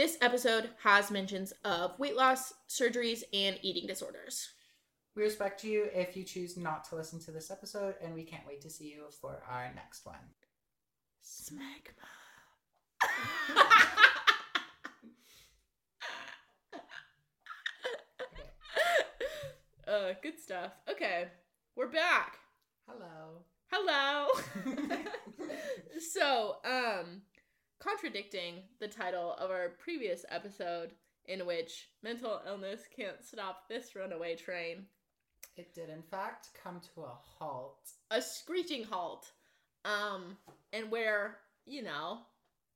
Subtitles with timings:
[0.00, 4.48] this episode has mentions of weight loss, surgeries, and eating disorders.
[5.14, 8.46] We respect you if you choose not to listen to this episode, and we can't
[8.46, 10.16] wait to see you for our next one.
[11.22, 12.06] Smegma.
[19.86, 20.72] uh, good stuff.
[20.90, 21.26] Okay,
[21.76, 22.38] we're back.
[22.88, 23.44] Hello.
[23.70, 24.28] Hello.
[26.00, 27.20] so, um,
[27.80, 30.92] contradicting the title of our previous episode,
[31.26, 34.86] in which mental illness can't stop this runaway train,
[35.56, 37.90] It did, in fact, come to a halt.
[38.10, 39.32] a screeching halt.
[39.84, 40.36] Um,
[40.72, 42.20] and where, you know,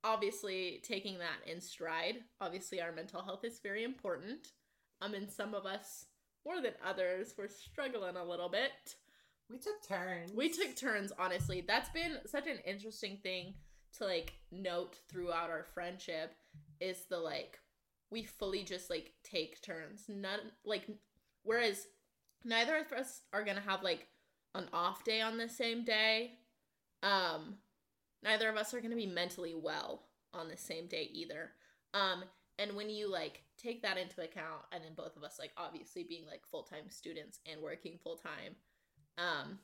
[0.03, 4.49] obviously taking that in stride, obviously our mental health is very important.
[5.01, 6.05] Um, and some of us,
[6.45, 8.95] more than others, were struggling a little bit.
[9.49, 10.31] We took turns.
[10.33, 11.61] We took turns, honestly.
[11.67, 13.55] That's been such an interesting thing
[13.97, 16.35] to like note throughout our friendship
[16.79, 17.59] is the like
[18.11, 20.05] we fully just like take turns.
[20.07, 20.85] None like
[21.43, 21.87] whereas
[22.43, 24.07] neither of us are gonna have like
[24.53, 26.33] an off day on the same day.
[27.03, 27.55] Um
[28.23, 31.51] neither of us are gonna be mentally well on the same day either.
[31.93, 32.23] Um
[32.57, 36.03] and when you like take that into account and then both of us like obviously
[36.03, 38.55] being like full-time students and working full-time
[39.17, 39.59] um,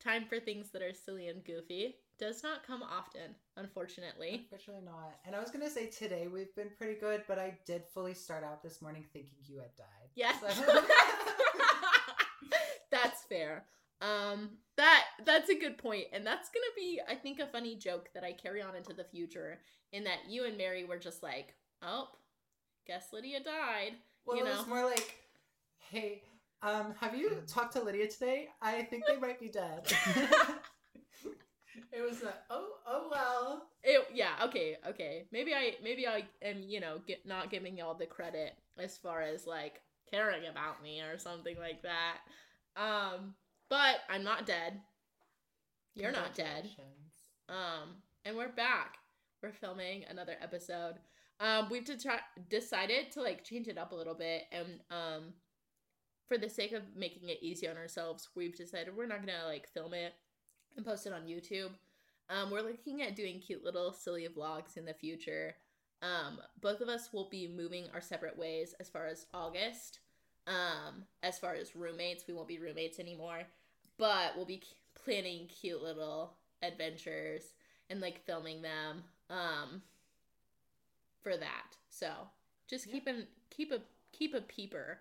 [0.00, 4.42] time for things that are silly and goofy does not come often, unfortunately.
[4.44, 5.18] Unfortunately not.
[5.26, 8.44] And I was gonna say today we've been pretty good, but I did fully start
[8.44, 10.08] out this morning thinking you had died.
[10.14, 10.32] Yeah.
[10.38, 10.82] So-
[12.92, 13.64] that's fair.
[14.00, 17.74] Um that that's a good point and that's going to be I think a funny
[17.74, 19.58] joke that I carry on into the future
[19.92, 22.08] in that you and Mary were just like, "Oh,
[22.86, 24.58] guess Lydia died." well, you it know.
[24.58, 25.16] was more like,
[25.90, 26.22] hey,
[26.62, 28.48] um, have you talked to Lydia today?
[28.62, 29.92] I think they might be dead.
[31.92, 33.66] it was a oh oh well.
[33.82, 35.26] It, yeah, okay, okay.
[35.32, 39.22] Maybe I maybe I am, you know, get, not giving y'all the credit as far
[39.22, 42.18] as like caring about me or something like that.
[42.76, 43.34] Um,
[43.68, 44.80] but I'm not dead.
[45.94, 46.70] You're not dead.
[47.48, 48.96] Um, and we're back.
[49.42, 50.94] We're filming another episode.
[51.40, 55.32] Um, we've to try, decided to like change it up a little bit, and um,
[56.28, 59.68] for the sake of making it easy on ourselves, we've decided we're not gonna like
[59.68, 60.14] film it
[60.76, 61.70] and post it on YouTube.
[62.30, 65.54] Um, we're looking at doing cute little silly vlogs in the future.
[66.02, 70.00] Um, both of us will be moving our separate ways as far as August.
[70.46, 73.42] Um, as far as roommates, we won't be roommates anymore,
[73.98, 74.62] but we'll be
[75.04, 77.54] planning cute little adventures
[77.90, 79.82] and like filming them um
[81.22, 81.76] for that.
[81.88, 82.28] So,
[82.68, 82.92] just Yeah.
[82.94, 83.82] keep an keep a
[84.12, 84.98] keep a peeper,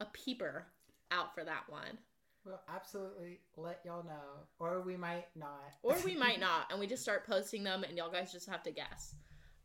[0.00, 0.66] a peeper
[1.10, 1.98] out for that one.
[2.44, 6.86] We'll absolutely let y'all know, or we might not, Or we might not and we
[6.86, 9.14] just start posting them and y'all guys just have to guess.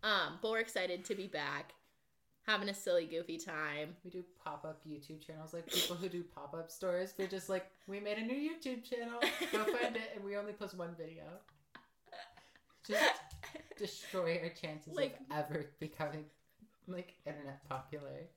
[0.04, 1.74] Um, but we're excited to be back
[2.46, 3.96] having a silly goofy time.
[4.04, 7.14] We do pop up YouTube channels like people who do pop up stores.
[7.18, 9.20] They're just like, we made a new YouTube channel.
[9.52, 11.24] Go find it, and we only post one video.
[12.88, 13.04] Just
[13.78, 16.26] destroy our chances Like- of ever becoming
[16.88, 18.28] like internet popular.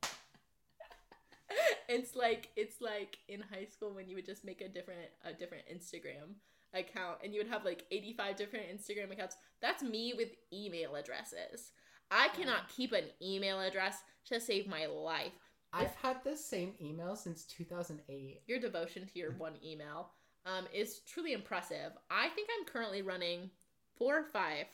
[1.89, 5.33] It's like it's like in high school when you would just make a different a
[5.33, 6.35] different Instagram
[6.75, 9.37] account and you would have like 85 different Instagram accounts.
[9.63, 11.73] That's me with email addresses.
[12.11, 15.33] I cannot keep an email address to save my life.
[15.73, 18.43] I've had the same email since 2008.
[18.47, 20.11] Your devotion to your one email
[20.47, 21.93] um, is truly impressive.
[22.11, 23.51] I think I'm currently running
[23.99, 24.67] four or five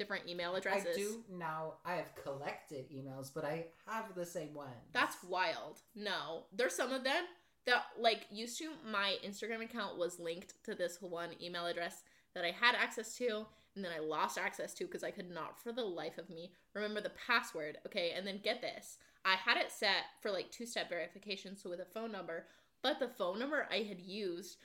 [0.00, 0.96] different email addresses.
[0.96, 1.74] I do now.
[1.84, 4.68] I have collected emails, but I have the same one.
[4.94, 5.82] That's wild.
[5.94, 7.24] No, there's some of them
[7.66, 12.02] that like used to my Instagram account was linked to this one email address
[12.34, 13.44] that I had access to
[13.76, 16.52] and then I lost access to because I could not for the life of me
[16.74, 17.76] remember the password.
[17.86, 18.96] Okay, and then get this.
[19.26, 22.46] I had it set for like two-step verification so with a phone number,
[22.82, 24.56] but the phone number I had used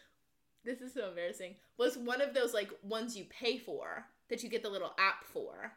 [0.63, 4.49] this is so embarrassing was one of those like ones you pay for that you
[4.49, 5.73] get the little app for.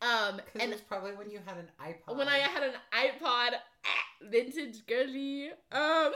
[0.00, 2.16] Um and it's probably when you had an iPod.
[2.16, 5.50] when I had an iPod, ah, vintage girly.
[5.72, 6.12] Um,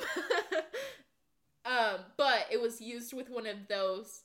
[1.65, 4.23] um, but it was used with one of those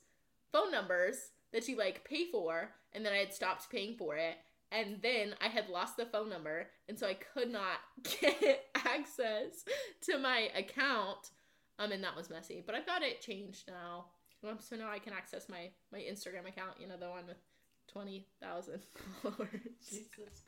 [0.52, 4.36] phone numbers that you like pay for, and then I had stopped paying for it,
[4.70, 7.78] and then I had lost the phone number, and so I could not
[8.20, 9.64] get access
[10.02, 11.30] to my account.
[11.78, 14.06] Um, and that was messy, but I've got it changed now.
[14.46, 16.72] Um, so now I can access my my Instagram account.
[16.80, 17.38] You know, the one with
[17.90, 18.80] twenty thousand
[19.22, 19.50] followers.
[19.88, 20.42] Jesus Christ.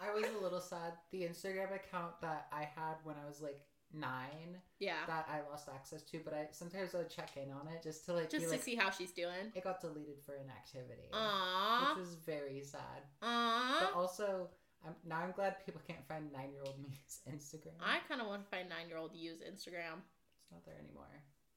[0.00, 0.92] I was a little sad.
[1.10, 3.60] The Instagram account that I had when I was like
[3.94, 5.06] nine Yeah.
[5.06, 8.12] that I lost access to, but I sometimes I check in on it just to
[8.12, 9.52] like Just to like, see how she's doing.
[9.54, 11.88] it got deleted for inactivity, Aww.
[11.96, 13.04] which was very sad.
[13.22, 13.80] Aww.
[13.80, 14.48] But also,
[14.84, 17.80] I'm, now I'm glad people can't find nine year old me's Instagram.
[17.80, 20.02] I kind of want to find nine year old use Instagram.
[20.46, 21.04] It's not there anymore.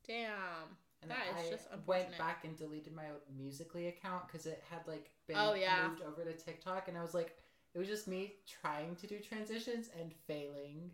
[0.06, 0.76] Damn.
[1.02, 4.46] And That then is I just went back and deleted my old Musical.ly account because
[4.48, 5.88] it had like been Oh, yeah.
[5.88, 7.38] moved over to TikTok, and I was like,
[7.74, 10.92] it was just me trying to do transitions and failing.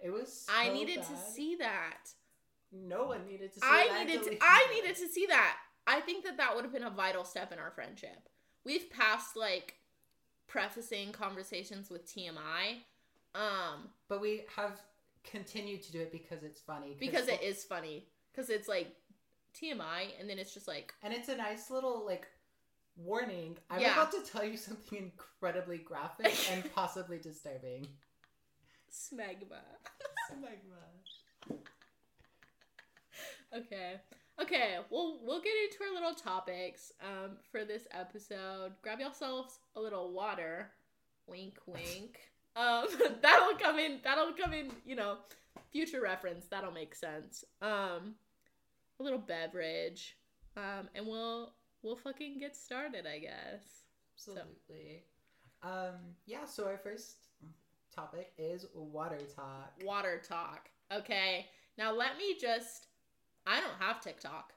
[0.00, 0.42] It was.
[0.42, 2.08] So I needed to see that.
[2.72, 3.66] No one needed to see.
[3.66, 5.56] I that needed to, I needed to see that.
[5.86, 8.28] I think that that would have been a vital step in our friendship.
[8.64, 9.76] We've passed like
[10.48, 12.82] prefacing conversations with TMI
[13.34, 14.80] um But we have
[15.30, 16.96] continued to do it because it's funny.
[16.98, 18.94] because it is funny cuz it's like
[19.54, 22.26] TMI and then it's just like and it's a nice little like
[22.96, 23.58] warning.
[23.70, 23.92] I'm Yeah.
[23.92, 27.86] about to tell you something incredibly graphic and possibly disturbing.
[28.90, 29.60] smegma.
[30.30, 31.58] Smegma.
[33.54, 34.00] Okay.
[34.38, 38.72] Okay, we'll we'll get into our little topics um for this episode.
[38.82, 40.70] Grab yourselves a little water.
[41.26, 42.20] Wink wink.
[42.56, 42.86] Um
[43.22, 45.18] that'll come in that'll come in, you know,
[45.72, 46.46] future reference.
[46.46, 47.44] That'll make sense.
[47.60, 48.14] Um
[48.98, 50.16] a little beverage.
[50.56, 53.84] Um and we'll we'll fucking get started, I guess.
[54.14, 55.04] Absolutely.
[55.62, 57.16] Um, yeah, so our first
[57.94, 59.72] topic is water talk.
[59.82, 60.58] WaterTok.
[60.92, 61.46] Okay.
[61.78, 62.86] Now let me just
[63.46, 64.52] I don't have TikTok.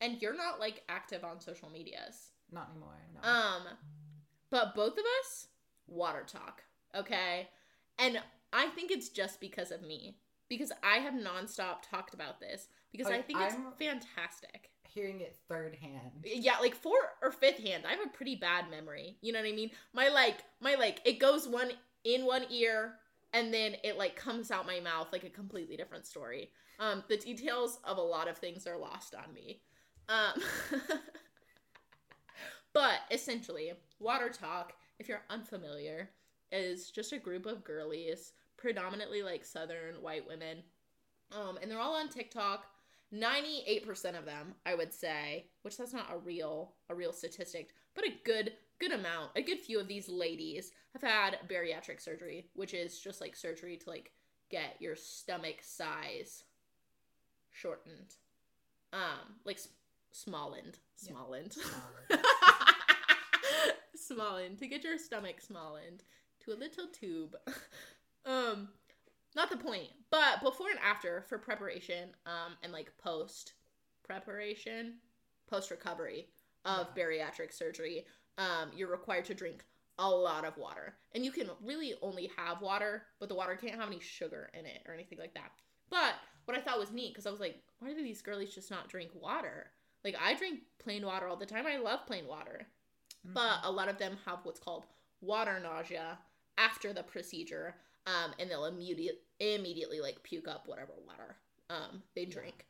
[0.00, 2.30] And you're not like active on social medias.
[2.52, 3.28] Not anymore, no.
[3.28, 3.62] Um,
[4.50, 5.48] but both of us,
[5.92, 6.60] WaterTok,
[6.96, 7.48] okay?
[7.98, 8.20] And
[8.52, 10.16] I think it's just because of me.
[10.48, 12.68] Because I have nonstop talked about this.
[12.92, 14.70] Because I think it's I'm- fantastic.
[14.88, 16.24] Hearing it third hand.
[16.24, 17.84] Yeah, like fourth or fifth hand.
[17.86, 19.18] I have a pretty bad memory.
[19.20, 19.70] You know what I mean?
[19.92, 21.72] My like my like it goes one
[22.04, 22.94] in one ear
[23.34, 26.48] and then it like comes out my mouth like a completely different story.
[26.80, 29.60] Um the details of a lot of things are lost on me.
[30.08, 30.40] Um
[32.72, 33.72] But essentially,
[34.02, 34.66] WaterTok,
[34.98, 36.10] if you're unfamiliar,
[36.52, 40.58] is just a group of girlies, predominantly like southern white women.
[41.32, 42.66] Um, and they're all on TikTok.
[43.14, 48.04] 98% of them, I would say, which that's not a real a real statistic, but
[48.04, 52.74] a good good amount, a good few of these ladies have had bariatric surgery, which
[52.74, 54.10] is just like surgery to like
[54.50, 56.44] get your stomach size
[57.52, 58.14] shortened.
[58.92, 59.68] Um, like s-
[60.12, 61.12] smallened, Yeah.
[61.12, 61.52] smallened.
[61.52, 62.24] Smallened.
[63.94, 66.02] smallened to get your stomach smallened
[66.46, 67.36] to a little tube.
[68.26, 68.68] um,
[69.34, 73.52] not the point, but before and after for preparation, um, and like post
[74.02, 74.94] preparation,
[75.48, 76.28] post recovery
[76.64, 78.06] of bariatric surgery,
[78.38, 79.64] um, you're required to drink
[79.98, 83.78] a lot of water, and you can really only have water, but the water can't
[83.78, 85.50] have any sugar in it or anything like that.
[85.90, 86.14] But
[86.44, 88.88] what I thought was neat because I was like, why do these girlies just not
[88.88, 89.70] drink water?
[90.04, 91.66] Like I drink plain water all the time.
[91.66, 92.66] I love plain water
[93.32, 94.84] but a lot of them have what's called
[95.20, 96.18] water nausea
[96.58, 97.74] after the procedure
[98.06, 101.36] um, and they'll immediate, immediately like puke up whatever water
[101.70, 102.30] um, they Yeah.
[102.34, 102.66] drink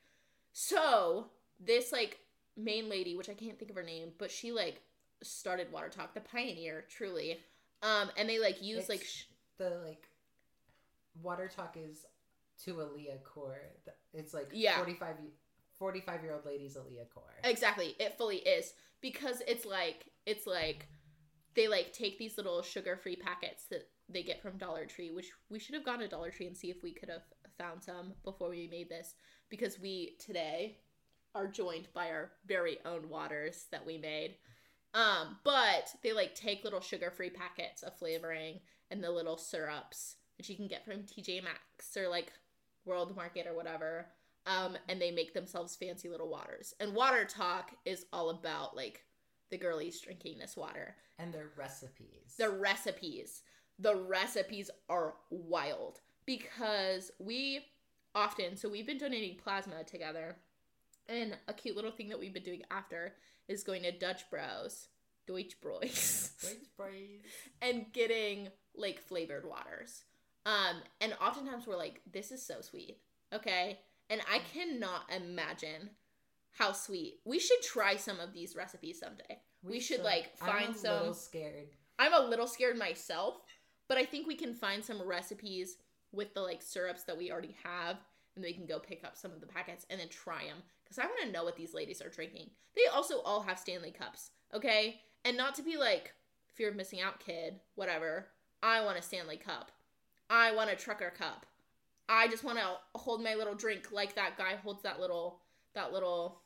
[0.52, 1.26] so
[1.60, 2.18] this like
[2.56, 4.80] main lady which i can't think of her name but she like
[5.22, 7.38] started WaterTok the pioneer truly
[7.82, 9.24] um, and they like use like It's- sh-
[9.58, 10.08] the like
[11.24, 12.04] WaterTok is
[12.64, 13.58] to Aaliyah core.
[14.12, 14.76] It's like Yeah.
[14.76, 15.16] 45
[15.78, 17.34] 45 year old ladies Aaliyah core.
[17.44, 17.94] Exactly.
[17.98, 20.88] It fully is because it's like it's like
[21.56, 25.58] they like take these little sugar-free packets that they get from Dollar Tree, which we
[25.58, 27.22] should have gone to Dollar Tree and see if we could have
[27.58, 29.14] found some before we made this
[29.48, 30.78] because we today
[31.34, 34.36] are joined by our very own waters that we made.
[34.94, 38.60] Um, but they like take little sugar-free packets of flavoring
[38.90, 42.32] and the little syrups that you can get from TJ Maxx or like
[42.84, 44.06] World Market or whatever
[44.46, 46.72] um, and they make themselves fancy little waters.
[46.78, 49.02] And WaterTok is all about like
[49.50, 50.94] the girlies drinking this water.
[51.18, 52.34] and their recipes.
[52.38, 53.42] The recipes,
[53.78, 57.60] the recipes are wild because we
[58.14, 60.36] often, so we've been donating plasma together,
[61.08, 63.14] and a cute little thing that we've been doing after
[63.48, 64.88] is going to Dutch Bros,
[65.26, 67.20] Deutsch Bros, Wait, praise.
[67.62, 70.04] and getting like flavored waters.
[70.44, 72.98] Um, and oftentimes we're like, this is so sweet.
[73.32, 73.80] Okay.
[74.10, 75.90] And I cannot imagine
[76.58, 77.20] how sweet.
[77.24, 79.38] We should try some of these recipes someday.
[79.62, 80.66] We should, like, find some.
[80.66, 81.68] I'm a some- little scared.
[81.98, 83.36] I'm a little scared myself,
[83.88, 85.78] but I think we can find some recipes
[86.12, 87.96] with the like syrups that we already have,
[88.34, 90.98] and we can go pick up some of the packets and then try them because
[90.98, 92.50] I want to know what these ladies are drinking.
[92.74, 95.00] They also all have Stanley cups, okay?
[95.24, 96.12] And not to be like
[96.54, 98.26] fear of missing out, kid, whatever.
[98.62, 99.72] I want a Stanley cup.
[100.28, 101.46] I want a trucker cup.
[102.08, 105.40] I just want to hold my little drink like that guy holds that little
[105.74, 106.40] that little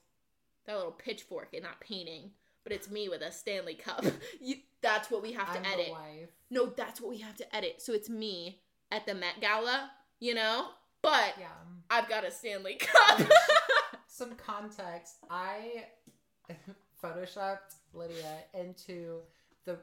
[0.67, 2.31] that little pitchfork in that painting,
[2.65, 4.05] but it's me with a Stanley cup.
[4.41, 5.93] you, that's what we have to I'm edit.
[6.51, 7.83] No, that's what we have to edit.
[7.83, 10.69] So it's me at the Met Gala, you know?
[11.03, 11.49] But Yeah.
[11.91, 13.21] I've got a Stanley cup.
[14.07, 15.17] Some context.
[15.31, 15.85] I
[17.03, 19.21] photoshopped Lydia into
[19.65, 19.79] the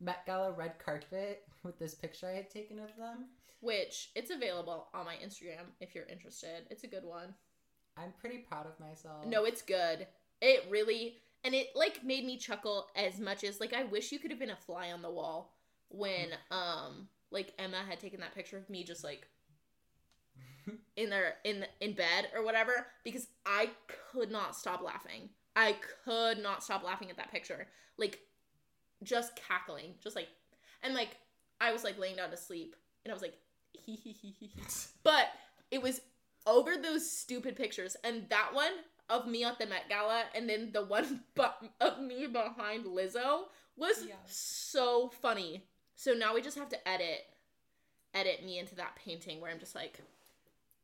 [0.00, 3.26] Met Gala red carpet with this picture I had taken of them.
[3.60, 6.66] Which it's available on my Instagram if you're interested.
[6.70, 7.34] It's a good one.
[7.96, 9.26] I'm pretty proud of myself.
[9.26, 10.06] No, it's good.
[10.42, 14.18] It really and it like made me chuckle as much as like I wish you
[14.18, 15.54] could have been a fly on the wall
[15.88, 19.28] when um like Emma had taken that picture of me just like
[20.96, 23.70] in their in in bed or whatever because I
[24.10, 25.30] could not stop laughing.
[25.54, 27.68] I could not stop laughing at that picture.
[27.96, 28.18] Like
[29.02, 30.28] just cackling, just like
[30.82, 31.16] and like
[31.60, 33.34] I was like laying down to sleep and I was like
[33.72, 34.62] hee hee hee hee hee.
[35.04, 35.28] But
[35.70, 36.00] it was
[36.46, 38.72] over those stupid pictures and that one
[39.12, 43.42] of me at the Met Gala and then the one bu- of me behind Lizzo
[43.76, 44.14] was Yeah.
[44.26, 45.64] so funny.
[45.96, 47.20] So now we just have to edit
[48.14, 49.98] edit me into that painting where I'm just like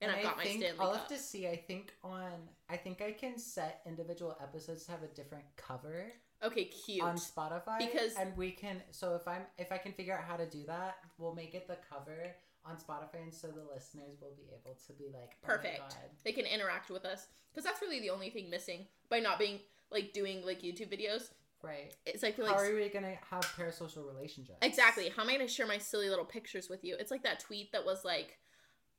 [0.01, 0.99] and, I've I got my think Stanley I'll cup.
[1.01, 1.49] have to see.
[1.49, 2.31] I think on.
[2.71, 7.03] I think I can set individual episodes to have a different cover Okay, cute.
[7.03, 8.81] on Spotify Because- and we can.
[8.93, 11.67] So if I'm if I can figure out how to do that, we'll make it
[11.67, 12.31] the cover
[12.65, 15.79] on Spotify, and so the listeners will be able to be like, oh Perfect.
[15.79, 15.95] God.
[16.25, 19.61] They can interact with us because that's really the only thing missing by not being
[19.91, 21.31] like doing like YouTube videos.
[21.62, 21.95] Right.
[22.07, 24.59] It's like, How like are we gonna have parasocial relationships?
[24.62, 25.11] Exactly.
[25.15, 26.97] How am I to share my silly little pictures with you?
[26.99, 28.38] It's like that tweet that was like,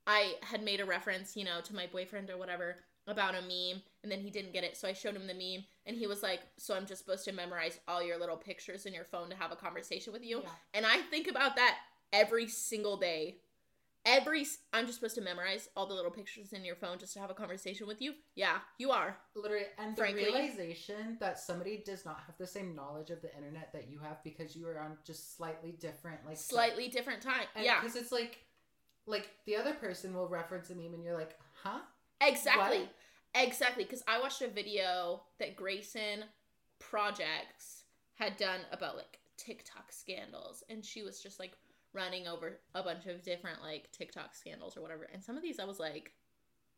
[0.08, 3.82] I had made a reference, you know, to my boyfriend or whatever about a meme,
[4.04, 4.78] and then he didn't get it.
[4.78, 7.32] So I showed him the meme, and he was like, So I'm just supposed to
[7.32, 10.42] memorize all your little pictures in your phone to have a conversation with you?
[10.44, 10.50] Yeah.
[10.74, 11.78] And I think about that
[12.14, 13.38] every single day.
[14.10, 17.20] Every, I'm just supposed to memorize all the little pictures in your phone just to
[17.20, 18.14] have a conversation with you?
[18.36, 19.18] Yeah, you are.
[19.36, 20.26] Literally, and Frankly.
[20.26, 24.00] the realization that somebody does not have the same knowledge of the internet that you
[24.00, 27.46] have because you are on just slightly different, like Slightly different time.
[27.62, 28.40] yeah, because it's like,
[29.06, 31.80] like the other person will reference a meme and you're like, huh?
[32.22, 32.80] Exactly.
[32.80, 32.90] What?
[33.36, 33.84] Exactly.
[33.84, 36.24] Because I watched a video that Grayson
[36.80, 37.84] Projects
[38.16, 40.64] had done about like TikTok scandals.
[40.70, 41.54] And she was just like
[41.94, 45.08] running over a bunch of different like TikTok scandals or whatever.
[45.14, 46.12] And some of these I was like,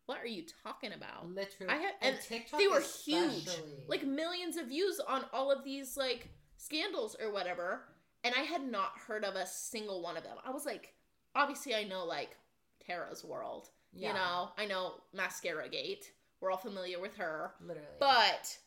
[0.06, 1.30] what are you talking about?
[1.30, 3.48] Literally, I had- and, and TikTok they were huge.
[3.88, 7.82] Like millions of views on all of these like scandals or whatever.
[8.24, 10.38] And I had not heard of a single one of them.
[10.46, 10.94] I was like,
[11.36, 12.38] obviously, I know like
[12.86, 13.70] Tara's World.
[13.94, 16.12] yeah, You know, I know Mascara Gate.
[16.40, 17.52] We're all familiar with her.
[17.62, 18.58] literally, But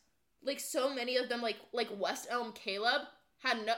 [0.43, 3.01] like so many of them, like like West Elm Caleb
[3.39, 3.73] had no.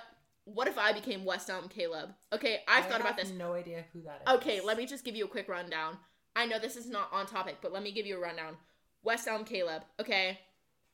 [0.53, 2.11] What if I became West Elm Caleb?
[2.31, 3.31] Okay, I've I thought about this.
[3.31, 4.33] No idea who that is.
[4.35, 5.97] Okay, let me just give you a quick rundown.
[6.37, 8.55] I know this is not on topic, but let me give you a rundown.
[9.03, 9.83] West Elm Caleb.
[9.99, 10.39] Okay,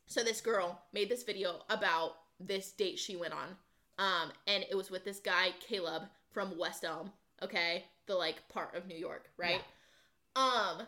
[0.07, 3.49] so this girl made this video about this date she went on,
[3.99, 7.11] um, and it was with this guy Caleb from West Elm.
[7.43, 9.61] Okay, the like part of New York, right?
[10.35, 10.81] Um,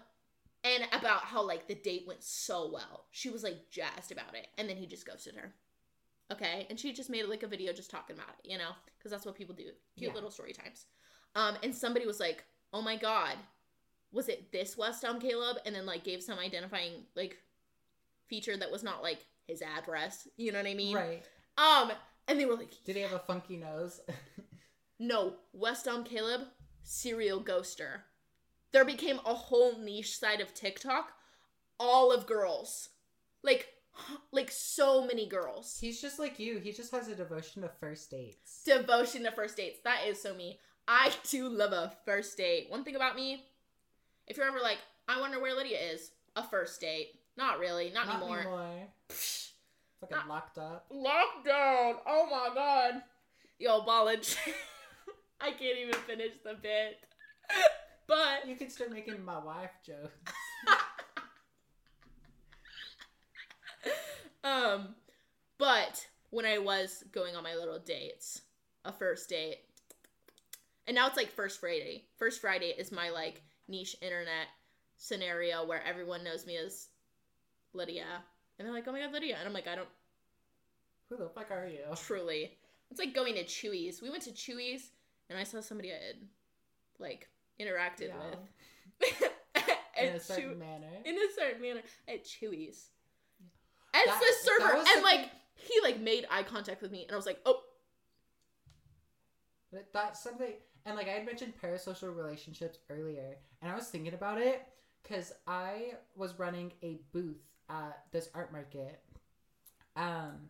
[0.64, 3.06] and about how like the date went so well.
[3.12, 5.54] She was like jazzed about it, and then he just ghosted her.
[6.32, 9.12] Okay, and she just made like a video just talking about it, you know, because
[9.12, 9.72] that's what people do.
[9.98, 10.14] Cute Yeah.
[10.14, 10.86] little story times.
[11.36, 13.38] Um, and somebody was like, "Oh my god,
[14.12, 17.38] was it this West Elm Caleb?" And then like gave some identifying like
[18.28, 20.28] feature that was not like his address.
[20.38, 20.96] You know what I mean?
[20.96, 21.24] Right?
[21.58, 21.92] Um,
[22.28, 24.02] and they were like, Did he have a funky nose?
[25.00, 26.42] no, West Elm Caleb,
[26.84, 28.02] serial ghoster.
[28.72, 31.14] There became a whole niche side of TikTok,
[31.80, 32.90] all of girls.
[33.44, 33.68] Like
[34.32, 35.78] like so many girls.
[35.80, 36.60] He's just like you.
[36.60, 38.64] He just has a devotion to first dates.
[38.66, 39.80] Devotion to first dates.
[39.84, 40.60] That is so me.
[40.88, 42.68] I do love a first date.
[42.70, 43.44] One thing about me,
[44.28, 47.20] if you're ever like, I wonder where Lydia is, a first date.
[47.38, 48.40] Not really, not, Not anymore.
[48.40, 48.88] anymore.
[49.10, 49.52] Psh,
[50.02, 50.86] Fucking Not- locked up.
[50.92, 51.96] Lockdown.
[52.06, 53.02] Oh my god.
[53.60, 54.08] Yo, ball.
[55.42, 56.98] I can't even finish the bit.
[58.08, 60.14] But You can start making my wife jokes.
[64.46, 64.96] Um
[65.58, 68.42] but when I was going on my little dates,
[68.84, 69.60] a first date.
[70.88, 72.04] And now it's like first Friday.
[72.18, 74.48] First Friday is my like niche internet
[74.98, 76.88] scenario where everyone knows me as
[77.74, 78.06] Lydia.
[78.60, 79.88] And they're like, "Oh my god, Lydia." And I'm like, "I don't
[81.10, 81.80] Who the fuck are you?
[81.96, 82.58] truly."
[82.92, 84.02] It's like going to Chewy's.
[84.02, 84.92] We went to Chewy's
[85.30, 86.18] and I saw somebody I had
[87.00, 87.28] like
[87.60, 88.36] interacted Yeah.
[89.02, 89.32] with.
[89.98, 90.92] In a certain Chew- manner.
[91.06, 92.90] in a certain manner at Chewy's.
[94.06, 97.26] That- that server, and like he like made eye contact with me, and I was
[97.26, 97.62] like, oh,
[99.94, 100.54] that's something,
[100.86, 104.62] and like I had mentioned parasocial relationships earlier, and I was thinking about it
[105.04, 109.00] because I was running a booth at this art market.
[109.96, 110.50] Um,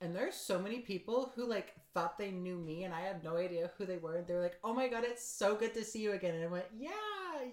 [0.00, 3.36] and there's so many people who like thought they knew me, and I had no
[3.36, 4.16] idea who they were.
[4.16, 6.48] And they're like, "Oh my god, it's so good to see you again!" And I
[6.48, 6.90] went, "Yeah,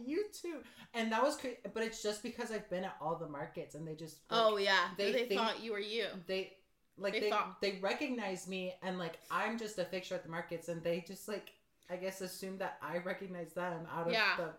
[0.05, 0.57] you too."
[0.93, 1.37] And that was,
[1.73, 4.57] but it's just because I've been at all the markets, and they just like, oh
[4.57, 6.05] yeah, they they, think- thought you were you.
[6.27, 6.53] they
[6.97, 10.29] like They they thought- they recognize me and like I'm just a fixture at the
[10.29, 11.51] markets and they just like
[11.89, 14.35] I guess assume that I recognize them out of Yeah.
[14.37, 14.49] the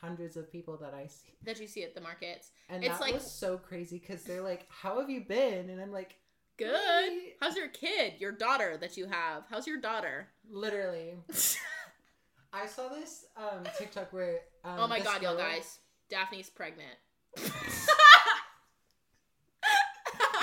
[0.00, 1.34] hundreds of people that I see.
[1.44, 2.50] That you see at the markets.
[2.70, 5.80] And It's that like- was so crazy because they're like, "How have you been?" And
[5.80, 6.16] I'm like,
[6.58, 7.12] Good.
[7.40, 8.14] How's your kid?
[8.20, 9.44] Your daughter that you have?
[9.50, 10.28] How's your daughter?
[10.48, 11.14] Literally,
[12.52, 15.78] I saw this um TikTok where um, oh my god, y'all guys.
[16.10, 16.96] Daphne's pregnant.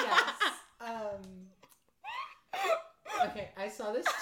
[0.02, 0.30] Yes.
[0.80, 1.20] Um.
[3.26, 4.06] Okay, I saw this.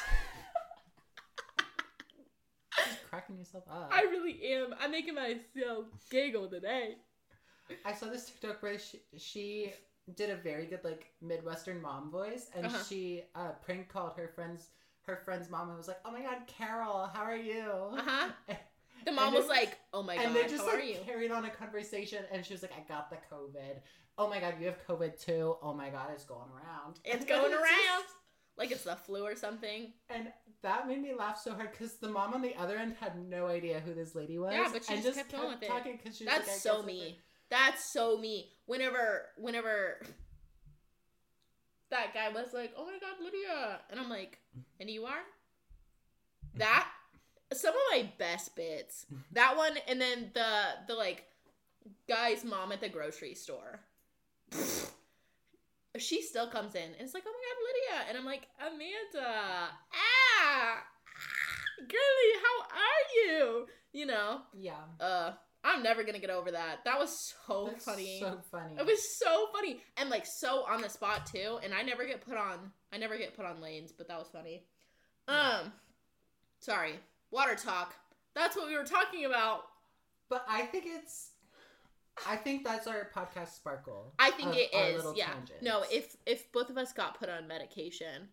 [3.09, 3.91] Cracking yourself up.
[3.93, 4.73] I really am.
[4.81, 6.95] I'm making myself giggle today.
[7.85, 9.71] I saw this TikTok where she, she
[10.15, 12.83] did a very good like Midwestern mom voice, and Uh-huh.
[12.89, 14.69] she uh, prank called her friends
[15.07, 17.63] her friend's mom was like, "Oh my God, Carol, how are you?"
[17.97, 18.27] Uh huh.
[19.05, 21.31] The mom was like, "Oh my god, and they just how like are you?" carried
[21.31, 23.79] on a conversation, and she was like, "I got the COVID.
[24.17, 25.55] Oh my God, you have COVID too.
[25.61, 26.99] Oh my God, it's going around.
[27.05, 28.03] It's And going just- around.
[28.57, 29.93] Like it's the flu or something.
[30.09, 30.29] And
[30.63, 33.45] that made me laugh so hard because the mom on the other end had no
[33.45, 34.51] idea who this lady was.
[34.51, 35.67] Yeah, but she and just kept it.
[35.67, 37.19] talking because she That's like, so me.
[37.51, 38.49] That's so me.
[38.65, 40.01] Whenever, whenever
[41.89, 44.39] that guy was like, "Oh my god, Lydia," and I'm like,
[44.79, 45.23] "And you are?"
[46.55, 46.87] That
[47.53, 49.05] some of my best bits.
[49.31, 50.49] That one, and then the
[50.87, 51.25] the like
[52.07, 53.79] guy's mom at the grocery store.
[55.97, 59.69] she still comes in and it's like, "Oh my god, Lydia," and I'm like, "Amanda,
[59.93, 60.83] ah,
[61.79, 65.33] girly, how are you?" You know, Yeah, uh,
[65.63, 66.85] I'm never gonna get over that.
[66.85, 68.19] That was so that's funny.
[68.21, 68.75] So funny.
[68.79, 71.59] It was so funny and like so on the spot too.
[71.63, 72.71] And I never get put on.
[72.93, 74.63] I never get put on lanes, but that was funny.
[75.27, 75.59] Yeah.
[75.63, 75.73] Um,
[76.59, 76.93] sorry,
[77.33, 77.87] WaterTok.
[78.33, 79.63] That's what we were talking about.
[80.29, 81.31] But I think it's.
[82.27, 84.13] I think that's our podcast sparkle.
[84.17, 85.03] I think it is.
[85.15, 85.27] Yeah.
[85.27, 85.61] tangents.
[85.61, 88.29] No, if if both of us got put on medication,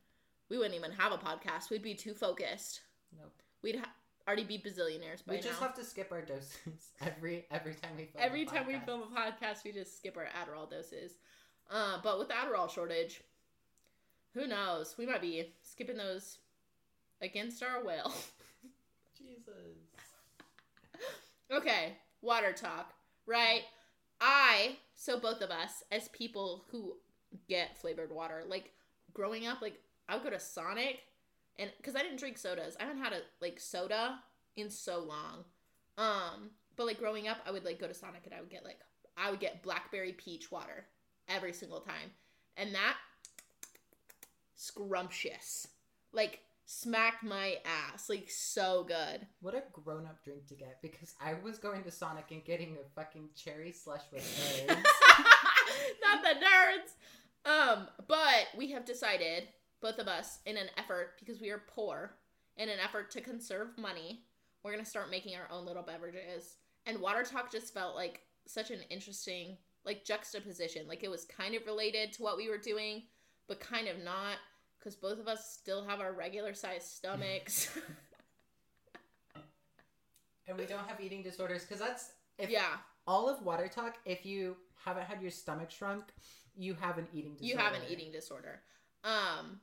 [0.49, 1.71] we wouldn't even have a podcast.
[1.71, 2.81] We'd be too focused.
[3.19, 3.33] Nope.
[3.63, 3.93] We'd ha-
[4.27, 5.67] already be bazillionaires by we just now.
[5.67, 6.57] have to skip our doses
[7.01, 8.25] every every time we film.
[8.25, 11.13] Every time we film a podcast, we just skip our Adderall doses.
[11.71, 13.23] Uh, but with the Adderall shortage,
[14.35, 14.97] who knows?
[14.99, 16.39] We might be skipping those
[17.21, 18.13] against our will.
[19.19, 19.79] Jesus.
[21.51, 22.87] okay, WaterTok,
[23.27, 23.63] right?
[24.21, 26.97] I, so both of us, as people who
[27.49, 28.71] get flavored water, like
[29.13, 31.01] growing up, like I would go to Sonic,
[31.59, 34.19] and because I didn't drink sodas, I haven't had a like soda
[34.57, 35.45] in so long.
[35.97, 38.64] Um, but like growing up, I would like go to Sonic and I would get
[38.64, 38.81] like
[39.17, 40.87] I would get blackberry peach water
[41.29, 42.11] every single time,
[42.57, 42.97] and that
[44.57, 45.69] scrumptious,
[46.12, 49.27] like smacked my ass, like so good.
[49.40, 52.77] What a grown up drink to get because I was going to Sonic and getting
[52.77, 54.23] a fucking cherry slush with
[54.67, 54.85] nerds.
[56.03, 56.95] Not the nerds.
[57.47, 59.49] Um, but we have decided,
[59.85, 62.16] both of us, in an effort because we are poor,
[62.57, 64.25] in an effort to conserve money,
[64.62, 66.57] we're gonna start making our own little beverages.
[66.87, 70.88] And WaterTok just felt like such an interesting like juxtaposition.
[70.88, 73.03] Like it was kind of related to what we were doing,
[73.47, 74.37] but kind of not,
[74.79, 77.77] because both of us still have our regular sized stomachs.
[80.49, 84.57] and we don't have eating disorders because that's if yeah, all of WaterTok if you
[84.83, 86.05] haven't had your stomach shrunk
[86.57, 88.61] you have an eating disorder you have an eating disorder
[89.03, 89.61] um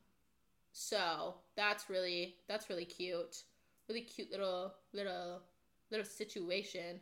[0.72, 3.44] so that's really that's really cute.
[3.90, 5.42] Really cute little little
[5.90, 7.00] little situation.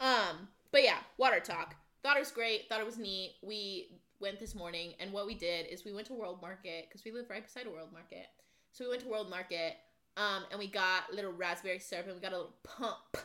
[0.00, 1.72] Um but yeah WaterTok.
[2.02, 2.68] Thought it was great.
[2.68, 3.36] Thought it was neat.
[3.42, 7.04] We went this morning and what we did is we went to world market because
[7.04, 8.26] we live right beside a world market.
[8.72, 9.74] So we went to world market
[10.16, 13.16] um and we got little raspberry syrup and we got a little pump.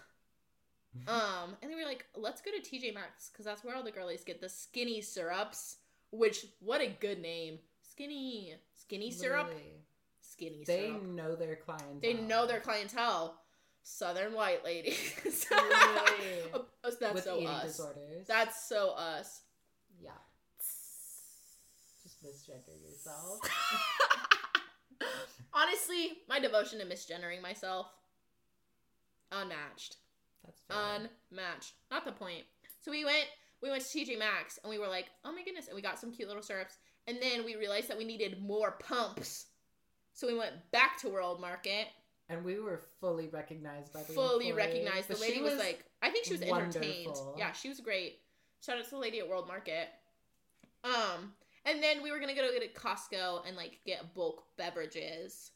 [1.08, 3.84] Um, and then we were like, let's go to TJ Maxx because that's where all
[3.84, 5.78] the girlies get the skinny syrups.
[6.12, 8.56] Which what a good name, skinny,
[8.88, 9.74] skinny syrup, Literally.
[10.22, 11.02] skinny they syrup.
[11.02, 13.38] They know their clientele They know their clientele.
[13.84, 15.14] Southern white ladies.
[15.24, 17.64] That's with so us.
[17.66, 19.42] disorders That's so us.
[20.02, 20.12] yeah
[22.04, 23.40] just misgender yourself
[25.54, 27.88] Honestly, my devotion to misgendering myself,
[29.32, 29.96] unmatched.
[30.44, 30.78] that's fair.
[31.32, 31.74] unmatched.
[31.92, 32.44] Not the point.
[32.82, 33.26] So we went
[33.64, 35.98] we went to TJ Maxx and we were like, oh my goodness, and we got
[36.00, 36.78] some cute little syrups.
[37.08, 39.46] And then we realized that we needed more pumps.
[40.14, 41.88] So we went back to World Market
[42.30, 45.08] and we were fully recognized by the fully employee, recognized.
[45.08, 47.16] The lady she was, like, I think she was entertained.
[47.38, 48.20] Yeah, she was great.
[48.62, 49.88] Shout out to the lady at World Market.
[50.84, 51.34] Um,
[51.66, 55.52] and then we were gonna go to Costco and like get bulk beverages,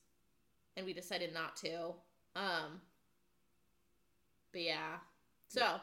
[0.76, 1.94] and we decided not to.
[2.36, 2.82] Um,
[4.52, 4.98] but yeah,
[5.48, 5.80] so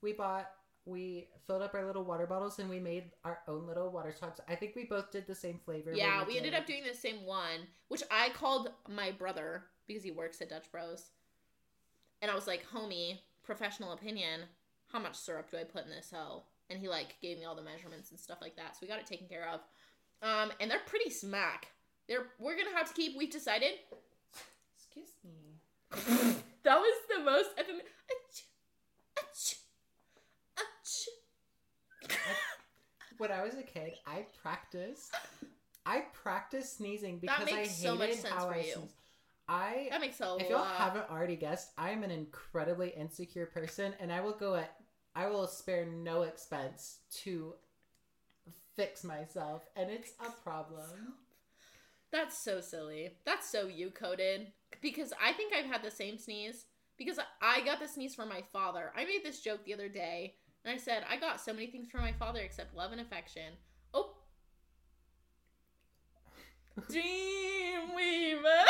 [0.00, 0.50] we bought
[0.84, 4.40] we filled up our little water bottles and we made our own little WaterToks.
[4.48, 5.92] I think we both did the same flavor.
[5.94, 10.10] yeah, we ended up doing the same one, which I called my brother because he
[10.10, 11.10] works at Dutch Bros.
[12.20, 14.42] And I was like, homie, professional opinion,
[14.92, 16.42] how much syrup do I put in this hoe?
[16.70, 18.74] And he like gave me all the measurements and stuff like that.
[18.74, 19.60] So we got it taken care of.
[20.22, 21.68] Um, and they're pretty smack.
[22.08, 23.16] They're we're gonna have to keep.
[23.16, 23.72] We've decided
[24.94, 25.58] Excuse me.
[26.64, 27.50] that was the most.
[33.18, 35.14] When I was a kid, I practiced.
[35.86, 38.72] I practiced sneezing because I makes hated so much sense how for I you.
[38.72, 38.94] sneeze.
[39.48, 40.76] I That makes a if y'all lot.
[40.76, 44.76] haven't already guessed, I am an incredibly insecure person, and I will go at
[45.14, 47.54] I will spare no expense to
[48.74, 51.14] fix myself, and it's a problem.
[52.10, 53.10] That's so silly.
[53.24, 54.48] That's so you coded.
[54.80, 56.64] Because I think I've had the same sneeze.
[56.98, 58.92] Because I got the sneeze from my father.
[58.96, 61.88] I made this joke the other day, and I said I got so many things
[61.90, 63.52] from my father except love and affection.
[63.94, 64.14] Oh,
[66.90, 68.42] Dreamweaver.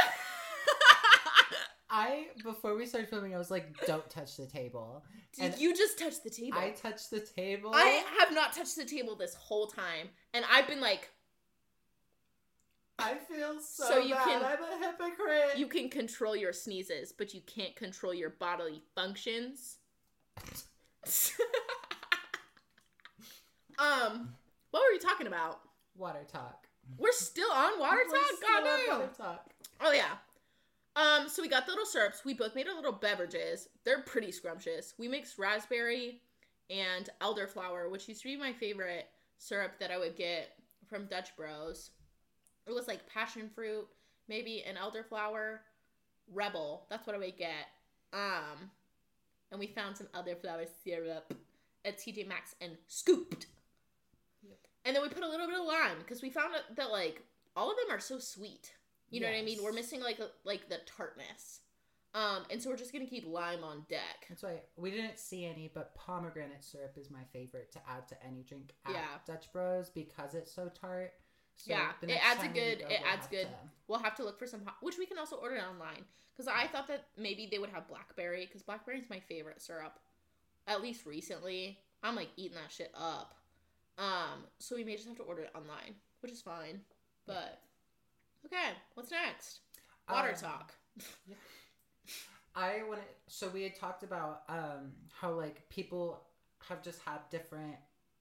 [1.94, 5.74] I before we started filming, I was like, "Don't touch the table." Did And you
[5.76, 6.56] just touch the table?
[6.58, 7.70] I touched the table.
[7.74, 11.10] I have not touched the table this whole time, and I've been like,
[12.98, 14.24] I feel so, So you bad.
[14.24, 15.58] can- I'm a hypocrite.
[15.58, 19.76] you can control your sneezes, but you can't control your bodily functions.
[23.78, 24.34] um,
[24.70, 25.60] what were we talking about?
[26.00, 26.54] WaterTok.
[26.98, 28.26] We're still on water We're talk.
[28.36, 29.08] still on Goddamn.
[29.08, 29.38] WaterTok.
[29.80, 30.16] Oh yeah.
[30.94, 32.24] Um, so we got the little syrups.
[32.24, 33.68] We both made our little beverages.
[33.84, 34.94] They're pretty scrumptious.
[34.98, 36.20] We mixed raspberry
[36.68, 39.06] and elderflower, which used to be my favorite
[39.38, 40.50] syrup that I would get
[40.88, 41.90] from Dutch Bros.
[42.66, 43.86] It was like passion fruit,
[44.28, 45.58] maybe an elderflower,
[46.32, 46.86] rebel.
[46.90, 47.68] That's what I would get.
[48.12, 48.70] Um,
[49.52, 51.32] and we found some elderflower syrup
[51.84, 53.46] at TJ Maxx and scooped.
[54.42, 54.58] Yep.
[54.84, 57.22] And then we put a little bit of lime because we found that like
[57.54, 58.72] all of them are so sweet.
[59.10, 59.58] You know what I mean?
[59.62, 61.60] We're missing like a, like the tartness.
[62.14, 64.26] Um, and so we're just gonna keep lime on deck.
[64.28, 68.26] That's why we didn't see any, but pomegranate syrup is my favorite to add to
[68.26, 69.06] any drink at Yeah.
[69.26, 71.12] Dutch Bros because it's so tart.
[71.62, 74.24] So Yeah, it adds a good- go, it we'll adds good- to- We'll have to
[74.24, 76.04] look for some, hot, which we can also order online.
[76.32, 79.98] Because I thought that maybe they would have blackberry, because blackberry is my favorite syrup.
[80.66, 83.34] At least recently, I'm like eating that shit up.
[83.98, 86.80] Um, so we may just have to order it online, which is fine.
[87.26, 87.62] But
[88.46, 89.60] okay, what's next?
[90.08, 90.74] Water Um, talk.
[92.54, 93.06] I want to.
[93.28, 96.22] So we had talked about um how like people
[96.68, 97.76] have just had different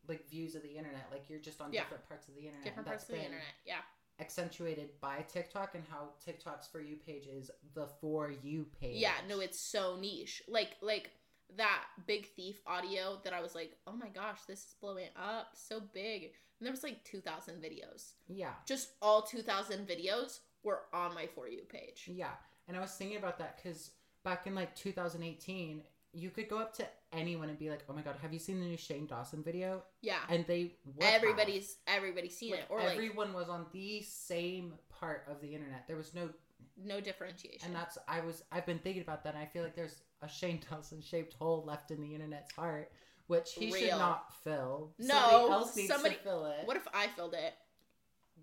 [0.07, 1.07] like views of the internet.
[1.11, 1.81] Like you're just on Yeah.
[1.83, 2.63] different parts of the internet.
[2.65, 3.53] Different parts of the internet.
[3.65, 3.81] Yeah.
[4.19, 8.97] Accentuated by TikTok and how TikTok's for you page is the for you page.
[8.97, 10.43] Yeah, no, it's so niche.
[10.47, 11.09] Like like
[11.57, 15.49] that big thief audio that I was like, oh my gosh, this is blowing up
[15.53, 16.23] so big.
[16.59, 18.11] And there was like two thousand videos.
[18.27, 18.53] yeah.
[18.67, 22.03] Just all two thousand videos were on my for you page.
[22.07, 22.33] Yeah,
[22.67, 23.91] and I was thinking about that because
[24.23, 25.81] back in like 2018,
[26.13, 28.59] you could go up to anyone and be like, "Oh my god, have you seen
[28.59, 30.19] the new Shane Dawson video?" Yeah.
[30.29, 31.13] And they would have.
[31.15, 32.65] Everybody's everybody's seen Like, it.
[32.69, 35.87] Or like everyone was on the same part of the internet.
[35.87, 36.29] There was no,
[36.83, 37.67] no differentiation.
[37.67, 39.33] and that's I was I've been thinking about that.
[39.35, 42.91] and I feel like there's a Shane Dawson shaped hole left in the internet's heart,
[43.27, 44.93] which he should not fill.
[44.99, 46.65] No, somebody else needs somebody- to fill it.
[46.67, 47.53] what if I filled it?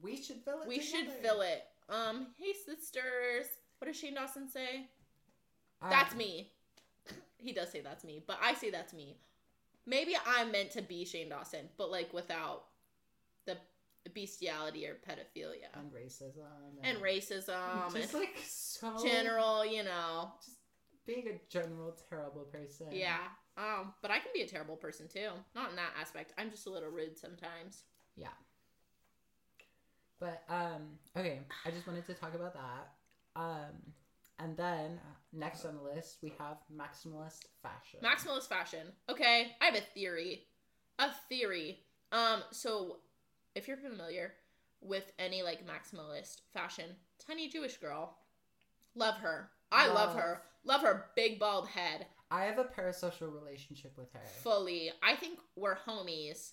[0.00, 0.68] we should fill it.
[0.68, 1.64] We should fill it.
[1.88, 3.46] Um, hey sisters.
[3.78, 4.88] What does Shane Dawson say?
[5.80, 6.50] Um, That's me.
[7.38, 9.16] He does say that's me, but I say that's me.
[9.86, 12.64] Maybe I'm meant to be Shane Dawson, but like without
[13.46, 13.56] the
[14.14, 16.42] bestiality or pedophilia And racism.
[16.82, 20.32] and racism Just and like so general, you know.
[20.44, 20.58] Just
[21.06, 22.86] being a general terrible person.
[22.90, 23.18] Yeah.
[23.56, 25.28] Um, but I can be a terrible person too.
[25.54, 26.32] Not in that aspect.
[26.38, 27.84] I'm just a little rude sometimes.
[28.16, 28.28] Yeah.
[30.20, 32.92] But um, okay, I just wanted to talk about that.
[33.36, 33.92] Um,
[34.38, 38.00] and then uh, next on the list we have maximalist fashion.
[38.02, 38.86] Maximalist fashion.
[39.08, 40.44] Okay, I have a theory.
[40.98, 41.80] A theory.
[42.12, 42.98] Um, so
[43.54, 44.32] if you're familiar
[44.80, 46.86] with any like maximalist fashion,
[47.26, 48.16] tiny Jewish girl,
[48.94, 49.50] love her.
[49.70, 50.16] I love, Love.
[50.16, 50.42] her.
[50.64, 52.06] Love her big bald head.
[52.30, 54.20] I have a parasocial relationship with her.
[54.42, 54.90] Fully.
[55.02, 56.52] I think we're homies.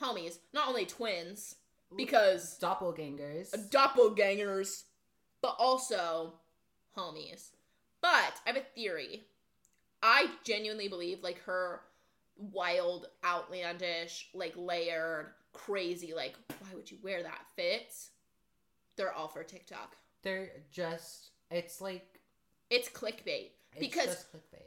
[0.00, 0.38] Homies.
[0.52, 1.56] Not only twins,
[1.96, 3.50] because doppelgangers.
[3.70, 4.84] doppelgangers,
[5.40, 6.34] but also
[6.96, 7.50] homies.
[8.00, 9.24] But I have a theory.
[10.02, 11.80] I genuinely believe like her
[12.36, 18.10] wild, outlandish, like layered, crazy, like why would you wear that fits?
[18.96, 19.96] They're all for TikTok.
[20.22, 22.06] They're just it's like
[22.70, 24.66] It's clickbait it's Because- just clickbait.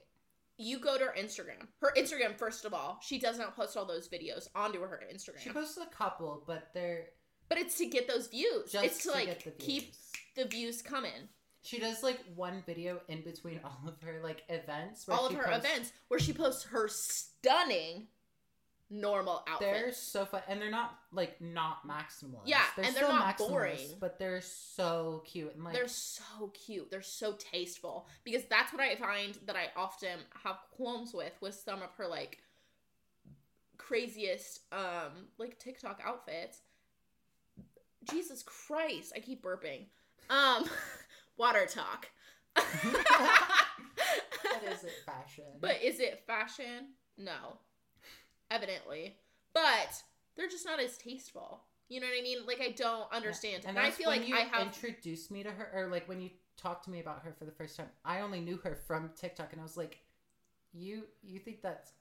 [0.57, 1.67] you go to her Instagram.
[1.81, 5.39] Her Instagram, first of all, she does not post all those videos onto her Instagram.
[5.39, 7.07] She posts a couple, but they're
[7.49, 8.71] but it's to get those views.
[8.71, 9.93] just it's to, like get the keep
[10.35, 11.29] the views coming.
[11.65, 15.07] She does like one video in between all of her like events.
[15.07, 18.07] where All of she her posts- events where she posts her stunning
[18.91, 19.61] normal outfits.
[19.81, 22.41] They're so fun, and they're not like not maximalist.
[22.45, 23.79] Yeah, they're and they're not boring.
[23.99, 26.91] but they're so cute and like They're so cute.
[26.91, 31.55] They're so tasteful because that's what I find that I often have qualms with with
[31.55, 32.37] some of her like
[33.77, 36.59] craziest um like TikTok outfits.
[38.09, 39.85] Jesus Christ, I keep burping.
[40.29, 40.65] Um
[41.39, 42.05] WaterTok.
[44.55, 45.43] that is it fashion.
[45.61, 46.93] But is it fashion?
[47.17, 47.57] No.
[48.51, 49.17] Evidently.
[49.53, 50.03] But
[50.35, 51.63] they're just not as tasteful.
[51.87, 52.39] You know what I mean?
[52.47, 53.65] Like I don't understand.
[53.67, 56.07] And, I that's feel when like you I have introduced me to her, or like
[56.09, 57.87] when you talked to me about her for the first time.
[58.03, 59.99] I only knew her from TikTok, and I was like,
[60.73, 61.91] "You, you think that's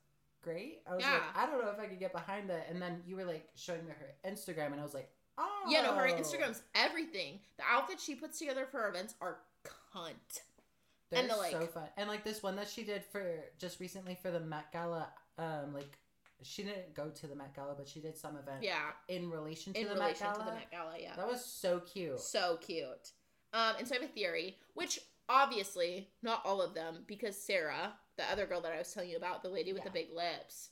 [0.43, 3.03] great?" I was like, "I don't know if I could get behind that." And then
[3.07, 6.07] you were like showing me her Instagram, and I was like, "Oh, Yeah, no, her
[6.09, 7.41] Instagram's everything.
[7.57, 9.39] The outfits she puts together for her events are
[9.95, 10.43] cunt.
[11.11, 13.23] They're and the, like- so fun." And like this one that she did for
[13.59, 15.99] just recently for the Met Gala, um, like
[16.43, 19.73] she didn't go to the Met Gala, but she did some event Yeah, in relation
[19.73, 20.51] to in the relation Met to Gala.
[20.51, 21.17] the Met Gala, yeah.
[21.17, 22.21] That was so cute.
[22.21, 23.13] So cute.
[23.53, 27.93] Um, and so I have a theory, which obviously not all of them, because Sarah,
[28.17, 29.91] the other girl that I was telling you about, the lady with Yeah.
[29.91, 30.71] the big lips,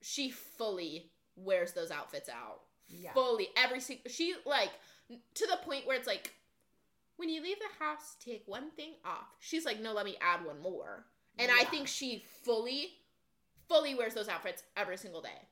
[0.00, 2.60] she fully wears those outfits out.
[2.88, 3.12] Yeah.
[3.12, 4.10] Fully, every single.
[4.10, 4.70] She like
[5.08, 6.32] to the point where it's like,
[7.16, 9.28] when you leave the house, take one thing off.
[9.40, 11.04] She's like, no, let me add one more.
[11.38, 12.90] And I think she fully,
[13.68, 15.48] fully wears those outfits every single day,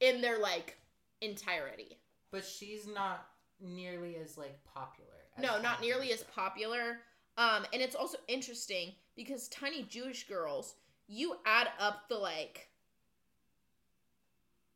[0.00, 0.78] in their like
[1.20, 1.98] entirety.
[2.30, 3.26] But she's not
[3.60, 5.10] nearly as like popular.
[5.36, 6.98] as no, not nearly as popular.
[7.38, 10.74] Um, and it's also interesting because tiny Jewish girls,
[11.08, 12.68] you add up the like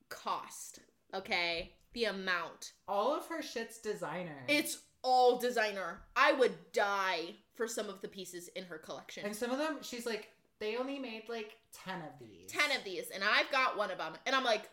[0.09, 0.81] cost,
[1.15, 1.73] okay?
[1.93, 2.73] The amount.
[2.87, 4.45] All of her shit's designer.
[4.49, 6.03] It's all designer.
[6.15, 9.25] I would die for some of the pieces in her collection.
[9.25, 10.29] and some of them, she's like,
[10.61, 12.51] they only made like ten of these.
[12.51, 14.13] 10 of these, and I've got one of them.
[14.27, 14.69] And I'm like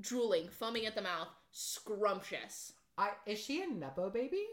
[0.00, 2.72] drooling, foaming at the mouth, scrumptious.
[2.96, 4.44] I is she a nepo baby?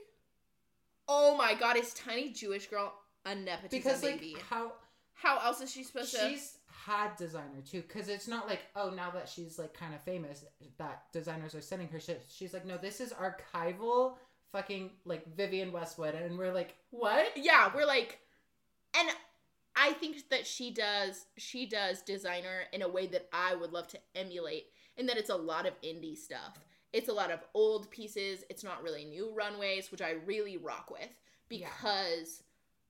[1.08, 2.94] Oh my god, is tiny Jewish girl
[3.26, 4.36] a nepotism Because like baby?
[4.50, 4.74] how
[5.14, 6.30] How else is she supposed to?
[6.30, 7.82] she's had designer too.
[7.82, 10.46] Because it's not like oh now that she's like kind of famous
[10.78, 12.24] that designers are sending her shit.
[12.30, 14.16] She's like no this is archival
[14.52, 17.28] fucking like Vivienne Westwood and we're like what?
[17.38, 18.20] yeah we're like
[19.00, 19.08] and
[19.78, 23.88] i think that she does she does designer in a way that i would love
[23.88, 24.66] to emulate
[24.98, 26.60] in that it's a lot of indie stuff
[26.92, 30.92] it's a lot of old pieces it's not really new runways which i really rock
[30.92, 31.10] with
[31.50, 31.70] Yeah.
[31.78, 32.44] because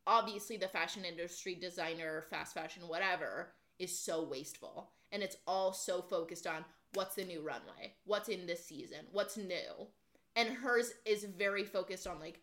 [0.07, 3.49] obviously the fashion industry designer fast fashion whatever
[3.81, 6.63] is so wasteful and it's all so focused on
[6.93, 9.87] what's the new runway what's in this season what's new
[10.35, 12.41] and hers is very focused on like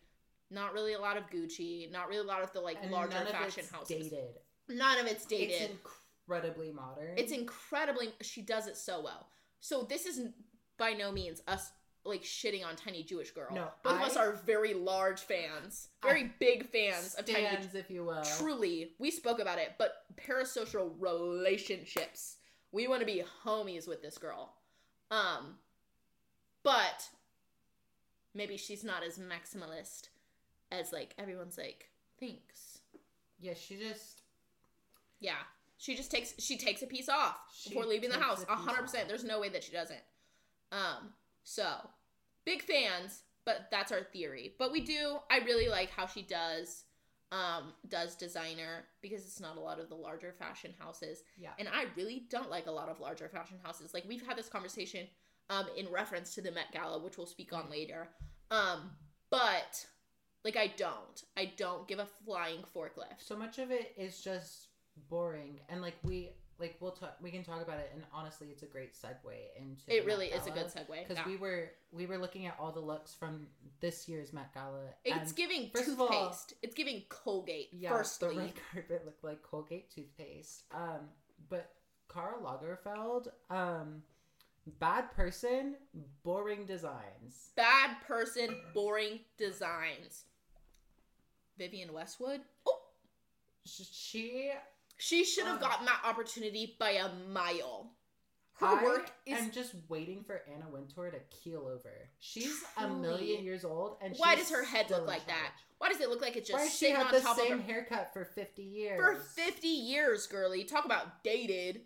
[0.51, 3.13] not really a lot of Gucci, not really a lot of the like And larger
[3.13, 4.09] none of fashion it's houses.
[4.09, 4.39] dated.
[4.67, 5.49] None of it's dated.
[5.61, 7.17] It's incredibly modern.
[7.17, 9.27] It's incredibly she does it so well.
[9.59, 10.21] So this is
[10.77, 11.71] by no means us
[12.05, 13.49] like shitting on Tiny Jewish Girl.
[13.53, 17.45] No, both of us are very large fans, very big fans of Tiny.
[17.47, 18.23] stands, if you will.
[18.37, 22.37] Truly, we spoke about it, but parasocial relationships.
[22.71, 24.53] We want to be homies with this girl.
[25.11, 25.55] Um,
[26.63, 27.09] but
[28.33, 30.09] maybe she's not as maximalist
[30.71, 32.79] as like everyone's like thinks.
[33.39, 34.21] Yeah, she just
[35.19, 35.33] Yeah.
[35.77, 38.43] She just takes she takes a piece off before leaving the house.
[38.47, 39.07] hundred percent.
[39.07, 40.01] There's no way that she doesn't.
[40.71, 41.13] Um,
[41.49, 41.89] so
[42.45, 44.53] big fans, but that's our theory.
[44.59, 46.83] But we do I really like how she does
[47.31, 51.23] um does designer because it's not a lot of the larger fashion houses.
[51.37, 51.51] yeah.
[51.57, 53.93] And I really don't like a lot of larger fashion houses.
[53.93, 55.07] Like we've had this conversation
[55.49, 58.09] um in reference to the Met Gala, which we'll speak on later.
[58.51, 58.91] Um,
[59.31, 59.85] but
[60.45, 61.23] like I don't.
[61.35, 63.19] I don't give a flying forklift.
[63.19, 64.67] So much of it is just
[65.09, 67.15] boring, and like we like we'll talk.
[67.21, 69.81] We can talk about it, and honestly, it's a great segue into.
[69.87, 71.07] It really is a good segue.
[71.07, 71.25] because yeah.
[71.25, 73.47] we were we were looking at all the looks from
[73.79, 74.79] this year's Met Gala.
[75.05, 75.99] It's giving toothpaste.
[75.99, 77.69] all- it's giving Colgate.
[77.71, 80.63] yeah, firstly, the red carpet looked like Colgate toothpaste.
[80.73, 81.09] Um,
[81.49, 81.71] but
[82.07, 84.03] Karl Lagerfeld, um,
[84.79, 85.75] bad person,
[86.23, 87.51] boring designs.
[87.55, 90.25] bad person, boring designs.
[91.57, 92.41] Vivienne Westwood.
[92.67, 92.79] Oh,
[93.65, 94.51] she
[95.01, 97.91] She should have gotten that opportunity by a mile.
[98.59, 101.93] Her I work is I am just waiting for Anna Wintour to keel over.
[102.19, 102.99] She's a Truly.
[102.99, 105.33] million years old, and Why she's does her head still look in like that?
[105.53, 105.77] charge.
[105.77, 107.37] Why does it look like it's just Why does she sitting have on the top
[107.37, 108.99] same of her haircut for fifty years?
[108.99, 110.65] for 50 years, girly?
[110.65, 111.81] Talk about dated.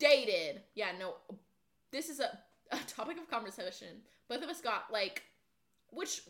[0.00, 0.62] Dated.
[0.74, 1.14] Yeah, no.
[1.92, 2.36] This is a,
[2.72, 4.02] a topic of conversation.
[4.28, 5.22] Both of us got like
[5.92, 6.22] which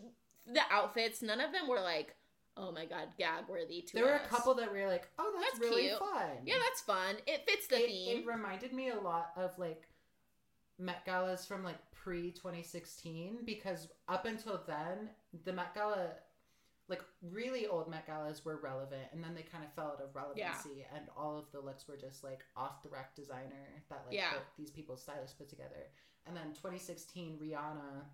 [0.46, 2.14] the outfits, none of them were like,
[2.56, 4.22] oh my god, gag worthy to There were us.
[4.26, 5.98] a couple that we were like, "Oh, that's, That's really cute.
[5.98, 7.16] fun." Yeah, that's fun.
[7.26, 8.18] It fits the it, theme.
[8.20, 9.88] it reminded me a lot of like
[10.78, 15.10] Met Galas from like pre 2016 because up until then,
[15.44, 16.08] the Met Gala,
[16.88, 20.14] like really old Met Galas were relevant and then they kind of fell out of
[20.14, 24.14] relevancy and all of the looks were just like off the rack designer that like
[24.16, 24.32] Yeah.
[24.58, 25.86] these people's stylists put together.
[26.26, 28.04] And then 2016, Rihanna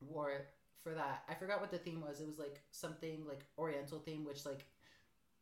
[0.00, 0.46] wore it
[0.82, 1.22] for that.
[1.28, 2.20] I forgot what the theme was.
[2.20, 4.66] It was like something like Oriental theme, which like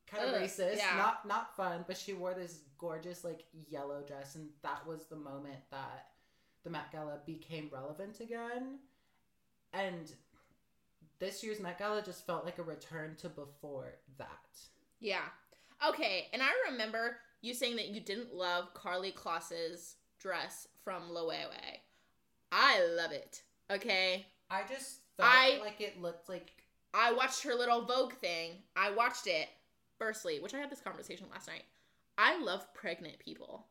[0.06, 0.96] kind of racist, yeah.
[0.96, 1.84] not not fun.
[1.86, 6.08] But she wore this gorgeous like yellow dress, and that was the moment that
[6.64, 8.78] the Met Gala became relevant again.
[9.72, 10.12] And
[11.18, 14.28] this year's Met Gala just felt like a return to before that.
[15.00, 15.28] Yeah.
[15.86, 21.78] Okay, and I remember you saying that you didn't love Karlie Kloss's dress from Loewe.
[22.52, 23.42] I love it.
[23.70, 24.26] Okay.
[24.50, 26.50] I just I- like it looked like
[26.92, 28.52] I watched her little Vogue thing.
[28.76, 29.48] I watched it
[29.98, 31.62] firstly, which I had this conversation last night.
[32.18, 33.66] I love pregnant people.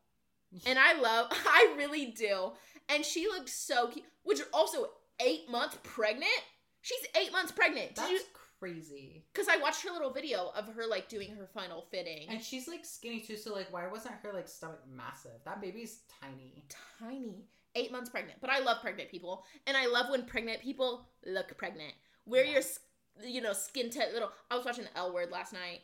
[0.65, 2.53] And I love I really do.
[2.87, 4.05] And she looked so cute.
[4.23, 6.31] Which also eight months pregnant?
[6.81, 7.89] She's eight months pregnant.
[7.89, 8.19] Did that's you
[8.59, 9.25] crazy.
[9.31, 12.27] because I watched her little video of her like doing her final fitting.
[12.29, 15.39] And she's like skinny too, so like why wasn't her like stomach massive?
[15.45, 16.65] That baby's tiny.
[16.99, 17.43] tiny.
[17.75, 18.39] Eight months pregnant.
[18.41, 19.43] But I love pregnant people.
[19.67, 21.93] And I love when pregnant people look pregnant.
[22.25, 22.51] Wear Yeah.
[22.53, 24.31] your, you know, skin tight little.
[24.49, 25.81] I was watching L Word last night.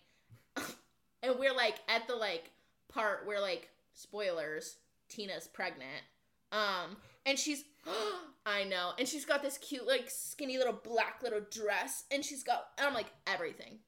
[1.23, 2.51] and we're like at the like
[2.87, 4.77] part where like, spoilers,
[5.09, 6.03] Tina's pregnant.
[6.51, 7.63] Um, and she's,
[8.45, 8.91] I know.
[8.99, 12.03] And she's got this cute, like, skinny little black little dress.
[12.11, 13.79] And she's got, and I'm like, everything.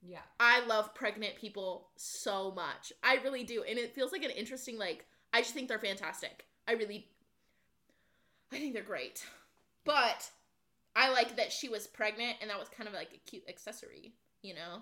[0.00, 0.20] Yeah.
[0.38, 2.92] I love pregnant people so much.
[3.02, 3.64] I really do.
[3.68, 6.44] And it feels like an interesting, like, I just think they're fantastic.
[6.66, 7.06] I really,
[8.52, 9.24] I think they're great.
[9.84, 10.30] But
[10.96, 14.14] I like that she was pregnant and that was kind of like a cute accessory,
[14.42, 14.78] you know?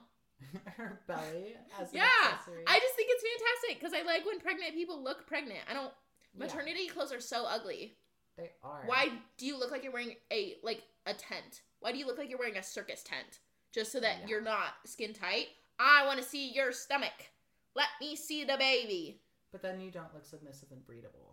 [0.77, 2.33] her belly as an Yeah.
[2.33, 2.65] accessory.
[2.67, 5.61] I just think it's fantastic because I like when pregnant people look pregnant.
[5.71, 5.93] I don't,
[6.35, 7.97] Yeah, maternity clothes are so ugly.
[8.37, 8.83] they are.
[8.87, 11.63] Why do you look like you're wearing a, like, a tent?
[11.81, 13.41] Why do you look like you're wearing a circus tent?
[13.73, 14.27] Just so that Yeah.
[14.29, 15.49] you're not skin tight?
[15.79, 17.31] I want to see your stomach.
[17.75, 19.21] Let me see the baby.
[19.51, 21.32] But then you don't look submissive and breedable.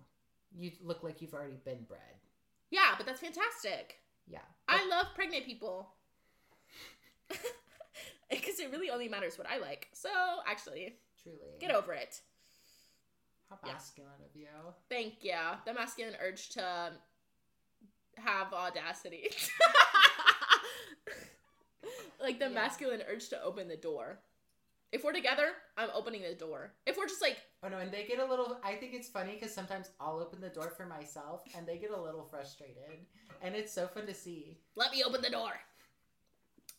[0.58, 2.02] You look like you've already been bred.
[2.72, 3.96] Yeah, but that's fantastic.
[4.28, 4.40] Yeah.
[4.68, 5.94] I love pregnant people.
[8.30, 9.88] Because it really only matters what I like.
[9.92, 10.08] So,
[10.48, 11.40] actually, Truly.
[11.60, 12.22] get over it.
[13.50, 13.74] How Yeah.
[13.74, 14.48] masculine of you.
[14.88, 15.34] Thank you.
[15.66, 16.92] The masculine urge to
[18.18, 19.32] have audacity.
[22.22, 22.54] like the Yeah.
[22.54, 24.20] masculine urge to open the door.
[24.92, 26.72] If we're together, I'm opening the door.
[26.88, 28.58] If we're just like, Oh no, and they get a little.
[28.64, 31.92] I think it's funny because sometimes I'll open the door for myself, and they get
[31.92, 33.06] a little frustrated,
[33.42, 34.58] and it's so fun to see.
[34.76, 35.52] let me open the door.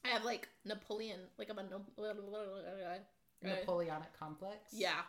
[0.05, 2.15] I have like Napoleon, like I'm a no- uh,
[3.43, 4.73] Napoleonic complex.
[4.73, 5.03] yeah,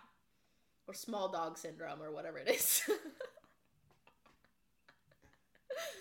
[0.88, 2.82] or small dog syndrome or whatever it is.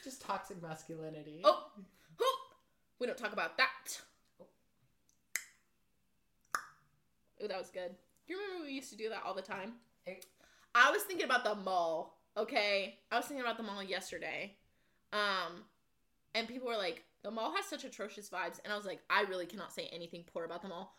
[0.05, 1.41] Just toxic masculinity.
[1.45, 1.67] oh,
[2.21, 2.39] oh,
[2.99, 4.01] we don't talk about that.
[7.43, 7.91] Oh, that was good.
[8.27, 9.73] Do you remember we used to do that all the time?
[10.75, 12.19] I was thinking about the mall.
[12.37, 14.57] Okay, I was thinking about the mall yesterday.
[15.13, 15.65] Um,
[16.35, 19.23] and people were like, "The mall has such atrocious vibes," and I was like, "I
[19.23, 20.95] really cannot say anything poor about the mall."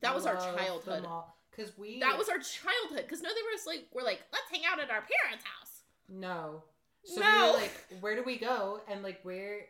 [0.00, 1.06] That was our childhood.
[1.50, 2.00] Because we.
[2.00, 3.04] That was our childhood.
[3.06, 5.82] Because no, they were just like, we're like, let's hang out at our parents' house.
[6.08, 6.62] No.
[7.04, 7.26] So No.
[7.30, 8.80] we were like, where do we go?
[8.88, 9.60] And like, where?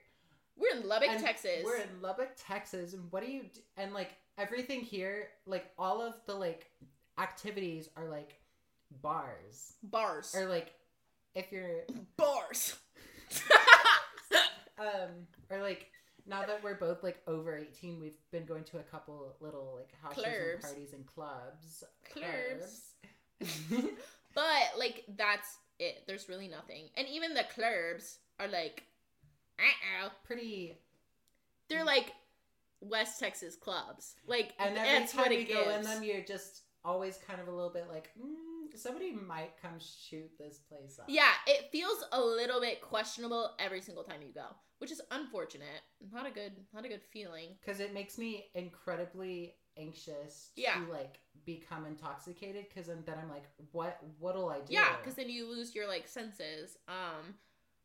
[0.56, 1.62] We're in Lubbock, and Texas.
[1.64, 3.42] We're in Lubbock, Texas, and what do you?
[3.42, 6.70] d- And like everything here, like all of the like
[7.18, 8.40] activities are like
[9.02, 10.34] bars, bars.
[10.36, 10.72] or like
[11.34, 11.82] if you're
[12.16, 12.76] bars.
[14.78, 15.90] um or like
[16.26, 19.90] now that we're both like over 18 we've been going to a couple little like
[20.02, 22.90] houses and parties and clubs Clubs.
[24.34, 26.02] But like that's it.
[26.06, 26.88] There's really nothing.
[26.96, 28.82] And even the clubs are like,
[29.58, 30.12] uh oh.
[30.24, 30.76] pretty
[31.68, 32.12] They're like
[32.88, 34.14] West Texas clubs.
[34.26, 37.48] Like and every that's time what you go in them you're just always kind of
[37.48, 42.04] a little bit like mm, somebody might come shoot this place up Yeah, it feels
[42.12, 44.46] a little bit questionable every single time you go,
[44.78, 45.80] which is unfortunate.
[46.12, 47.56] Not a good, not a good feeling.
[47.60, 50.74] because it makes me incredibly anxious Yeah.
[50.84, 54.74] to like become intoxicated because then I'm like, what what'll I do?
[54.74, 56.76] Yeah, because then you lose your like senses.
[56.88, 57.34] Um,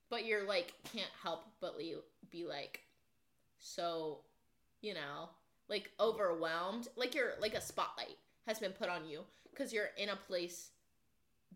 [0.09, 1.77] but you're like can't help but
[2.29, 2.81] be like
[3.59, 4.21] so,
[4.81, 5.29] you know,
[5.67, 6.87] like overwhelmed.
[6.95, 8.17] Like you're like a spotlight
[8.47, 9.21] has been put on you
[9.51, 10.69] because you're in a place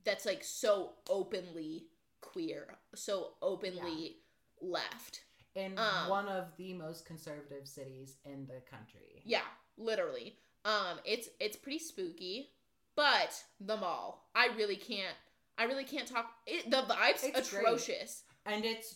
[0.03, 1.86] that's like so openly
[2.21, 4.17] queer, so openly
[4.61, 5.21] left.
[5.55, 9.21] in um, one of the most conservative cities in the country.
[9.26, 9.41] Yeah,
[9.78, 10.38] literally.
[10.65, 12.49] Um, it's it's pretty spooky,
[12.95, 14.30] but the mall.
[14.36, 15.15] I really can't.
[15.57, 16.32] I really can't talk.
[16.47, 17.63] It, the vibes It's great.
[17.63, 18.24] atrocious.
[18.45, 18.95] And it's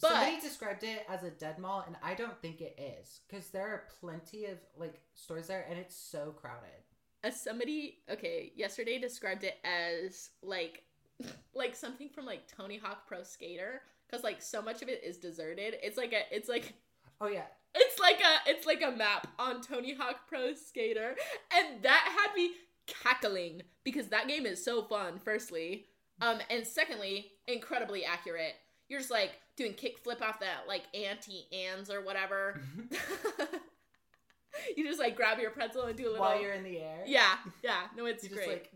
[0.00, 3.48] But- somebody described it as a dead mall, and I don't think it is because
[3.48, 6.82] there are plenty of like stores there, and it's so crowded.
[7.24, 10.84] As somebody, okay, yesterday described it as like,
[11.54, 15.16] like something from like Tony Hawk Pro Skater, because like so much of it is
[15.16, 15.76] deserted.
[15.82, 16.74] It's like a, it's like
[17.20, 21.16] Oh yeah, It's like a it's like a map on Tony Hawk Pro Skater,
[21.54, 22.52] and that had me
[22.86, 25.18] cackling because that game is so fun.
[25.18, 25.86] Firstly,
[26.20, 28.54] um, and secondly, incredibly accurate.
[28.88, 32.60] You're just like doing kickflip off that like Auntie Anne's or whatever.
[34.76, 36.20] you just like grab your pretzel and do a little.
[36.20, 37.02] while you're in the air.
[37.06, 37.82] yeah, yeah.
[37.96, 38.48] No, it's you just great.
[38.48, 38.72] like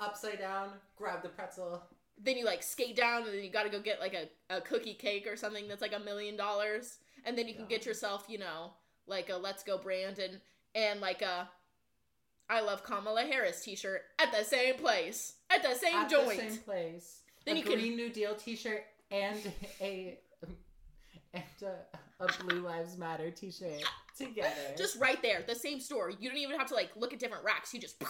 [0.00, 1.82] upside down, grab the pretzel.
[2.22, 4.60] then you like skate down and then you got to go get like a, a
[4.60, 7.76] cookie cake or something that's like a million dollars and then you can Yeah.
[7.76, 8.72] get yourself you know
[9.06, 10.40] like a let's go Brandon
[10.74, 11.48] and like a
[12.50, 16.04] i love kamala harris t-shirt at the same place at the same joint.
[16.04, 17.20] at joint the same place.
[17.46, 20.18] Then a you can- New Deal T-shirt and a
[21.32, 23.82] and a, a Blue Lives Matter T-shirt
[24.16, 24.50] together.
[24.76, 27.44] just right there the same store you don't even have to like look at different
[27.44, 28.02] racks you just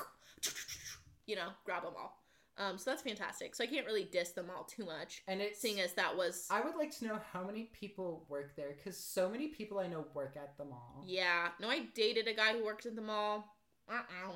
[1.26, 2.20] you know grab them all
[2.58, 5.58] um so that's fantastic so i can't really diss them all too much and it's
[5.60, 8.98] seeing as that was I would like to know how many people work there because
[8.98, 11.02] so many people I know work at the mall.
[11.06, 13.56] yeah no i dated a guy who worked at the mall
[13.90, 14.32] uh-uh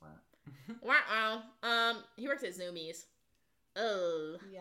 [0.82, 1.42] Wow.
[1.62, 3.04] Um, he works at Zumiez.
[3.76, 4.36] Oh.
[4.50, 4.60] yeah.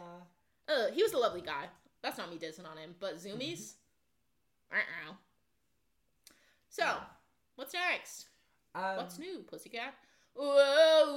[0.67, 1.65] Uh, he was a lovely guy.
[2.01, 3.73] That's not me dissing on him, but Zumiez?
[4.71, 5.13] Uh-uh.
[6.69, 6.99] So, Yeah.
[7.55, 8.27] what's next?
[8.75, 9.93] Um, what's new, pussycat?
[10.35, 10.43] Whoa,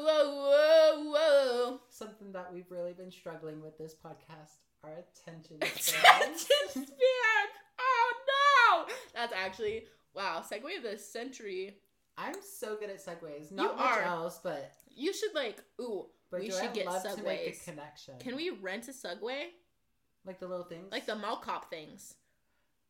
[0.03, 1.81] whoa, whoa, whoa.
[1.91, 6.01] Something that we've really been struggling with this podcast, our attention span.
[6.23, 6.87] Attention span.
[6.87, 7.47] span!
[7.79, 8.13] Oh
[8.89, 8.95] no!
[9.15, 9.85] That's actually,
[10.15, 11.77] wow, segue of the century.
[12.17, 13.51] I'm so good at segues.
[13.53, 14.03] Not You much are.
[14.03, 18.15] else, but You should, like, ooh, but We should get love to make a connection?
[18.19, 19.45] can we rent a Segway?
[20.27, 22.15] like the little things, Like the mall cop things.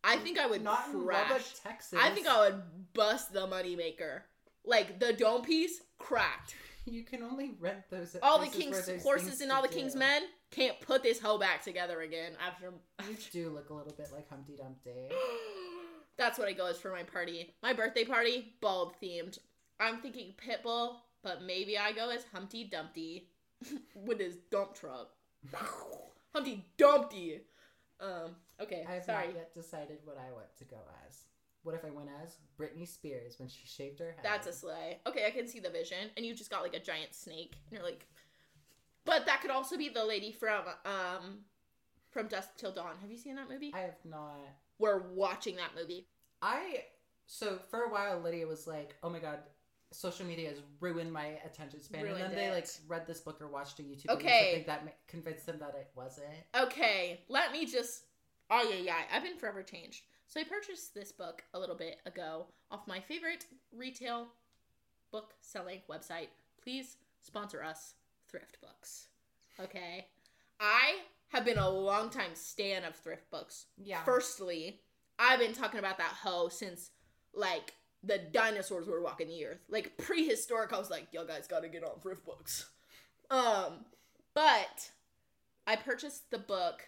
[0.03, 1.31] I think I would not in crash.
[1.31, 1.99] Lubbock, Texas.
[2.01, 2.63] I think I would
[2.95, 4.23] bust the moneymaker.
[4.65, 6.55] Like the dome piece cracked.
[6.87, 8.15] You can only rent those.
[8.15, 9.75] At All the king's horses and all the do.
[9.75, 12.73] king's men can't put this hoe back together again after.
[13.09, 15.09] You do look a little bit like Humpty Dumpty.
[16.17, 17.55] That's what I go as for my party.
[17.63, 19.39] My birthday party, bald themed.
[19.79, 23.29] I'm thinking Pitbull, but maybe I go as Humpty Dumpty
[23.95, 25.11] with his dump truck.
[26.35, 27.41] Humpty Dumpty.
[28.01, 28.37] Um.
[28.61, 28.85] Okay.
[28.89, 29.27] I have sorry.
[29.29, 31.25] not yet decided what I want to go as.
[31.63, 34.21] What if I went as Britney Spears when she shaved her head?
[34.23, 34.99] That's a slay.
[35.07, 36.09] Okay, I can see the vision.
[36.17, 37.57] And you just got like a giant snake.
[37.69, 38.07] And you're like
[39.05, 41.41] But that could also be the lady from um
[42.11, 42.95] from Dusk Till Dawn.
[43.03, 43.73] Have you seen that movie?
[43.75, 44.39] I have not.
[44.79, 46.07] We're watching that movie.
[46.41, 46.85] I
[47.27, 49.41] so for a while Lydia was like, "Oh my god,
[49.93, 52.81] social media has ruined my attention span," and Ruined then they like it.
[52.87, 54.53] read this book or watched a YouTube Okay.
[54.55, 56.27] video that convinced them that it wasn't.
[56.55, 58.05] Okay, let me just
[58.53, 58.97] Oh yeah, yeah.
[59.13, 60.03] I've been forever changed.
[60.27, 64.29] So I purchased this book a little bit ago off my favorite retail
[65.13, 66.29] book selling website.
[66.63, 67.95] Please sponsor us,
[68.29, 69.07] Thrift Books.
[69.61, 70.07] Okay.
[70.59, 70.97] I
[71.29, 73.67] have been a long time stan of thrift books.
[73.77, 74.03] Yeah.
[74.05, 74.81] Firstly,
[75.19, 76.91] I've been talking about that hoe since
[77.33, 79.61] like the dinosaurs were walking the earth.
[79.69, 82.71] Like prehistoric, I was like, y'all guys gotta get on thrift books.
[83.31, 83.85] Um,
[84.35, 84.91] but
[85.67, 86.83] I purchased the book,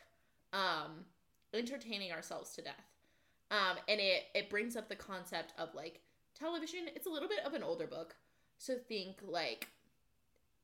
[0.52, 1.04] um,
[1.54, 2.74] Entertaining Ourselves to Death.
[3.50, 6.00] Um, and it it brings up the concept of like
[6.38, 6.88] television.
[6.94, 8.16] It's a little bit of an older book.
[8.58, 9.68] So think like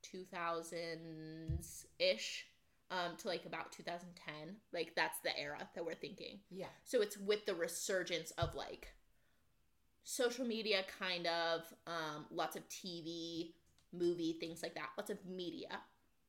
[0.03, 2.47] 2000s ish
[2.91, 4.57] um, to like about 2010.
[4.73, 6.39] Like that's the era that we're thinking.
[6.51, 6.67] yeah.
[6.85, 8.95] So it's with the resurgence of like
[10.09, 13.53] social media, kind of, um, lots of TV,
[13.93, 15.69] movie, things like that, lots of media.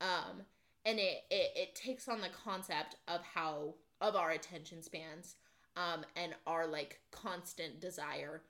[0.02, 0.42] Um,
[0.86, 5.36] and it, it, it takes on the concept of how, of our attention spans,
[5.78, 8.42] um, and our like constant desire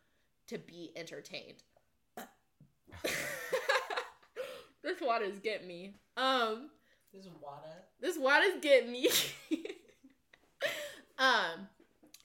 [0.48, 1.62] to be entertained.
[4.84, 5.94] this water's getting me.
[6.18, 6.72] Um,
[7.14, 7.84] This water.
[8.00, 9.10] this water's getting me.
[11.20, 11.68] um,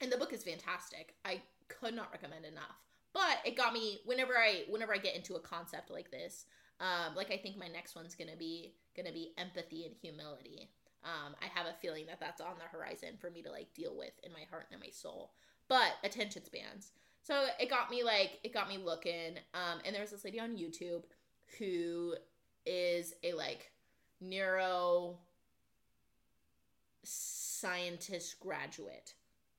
[0.01, 1.13] and the book is fantastic.
[1.23, 2.84] I could not recommend enough.
[3.15, 6.45] But it got me whenever I whenever I get into a concept like this.
[6.81, 10.69] Um, like I think my next one's gonna be gonna be empathy and humility.
[11.03, 13.95] Um, I have a feeling that that's on the horizon for me to like deal
[13.97, 15.31] with in my heart and my soul.
[15.69, 16.91] But attention spans.
[17.23, 19.37] So it got me like it got me looking.
[19.53, 21.03] Um, and there's this lady on YouTube
[21.57, 22.15] who
[22.65, 23.71] is a like
[24.19, 25.17] neuro
[27.03, 29.13] scientist graduate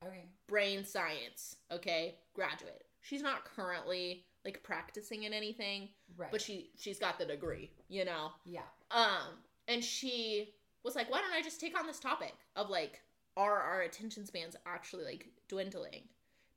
[0.05, 0.25] Okay.
[0.47, 2.86] brain science, okay, graduate.
[3.07, 6.31] She's not currently like practicing in anything, Right.
[6.31, 8.31] but she she's got the degree, you know.
[8.45, 8.63] yeah.
[8.91, 9.37] Um
[9.69, 10.53] and she
[10.83, 13.01] was like, "Why don't I just take on this topic of like
[13.37, 16.03] are our attention spans actually like dwindling?"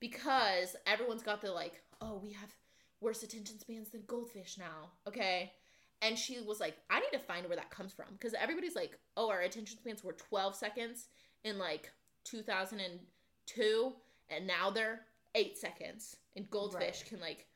[0.00, 2.52] Because everyone's got the like, "Oh, we have
[3.00, 5.52] worse attention spans than goldfish now." Okay?
[6.02, 8.98] And she was like, "I need to find where that comes from because everybody's like,
[9.16, 11.06] "Oh, our attention spans were 12 seconds
[11.44, 11.92] in like
[12.24, 13.92] 2002
[14.30, 15.00] and now they're
[15.34, 17.06] 8 seconds." And goldfish Right.
[17.06, 17.46] can like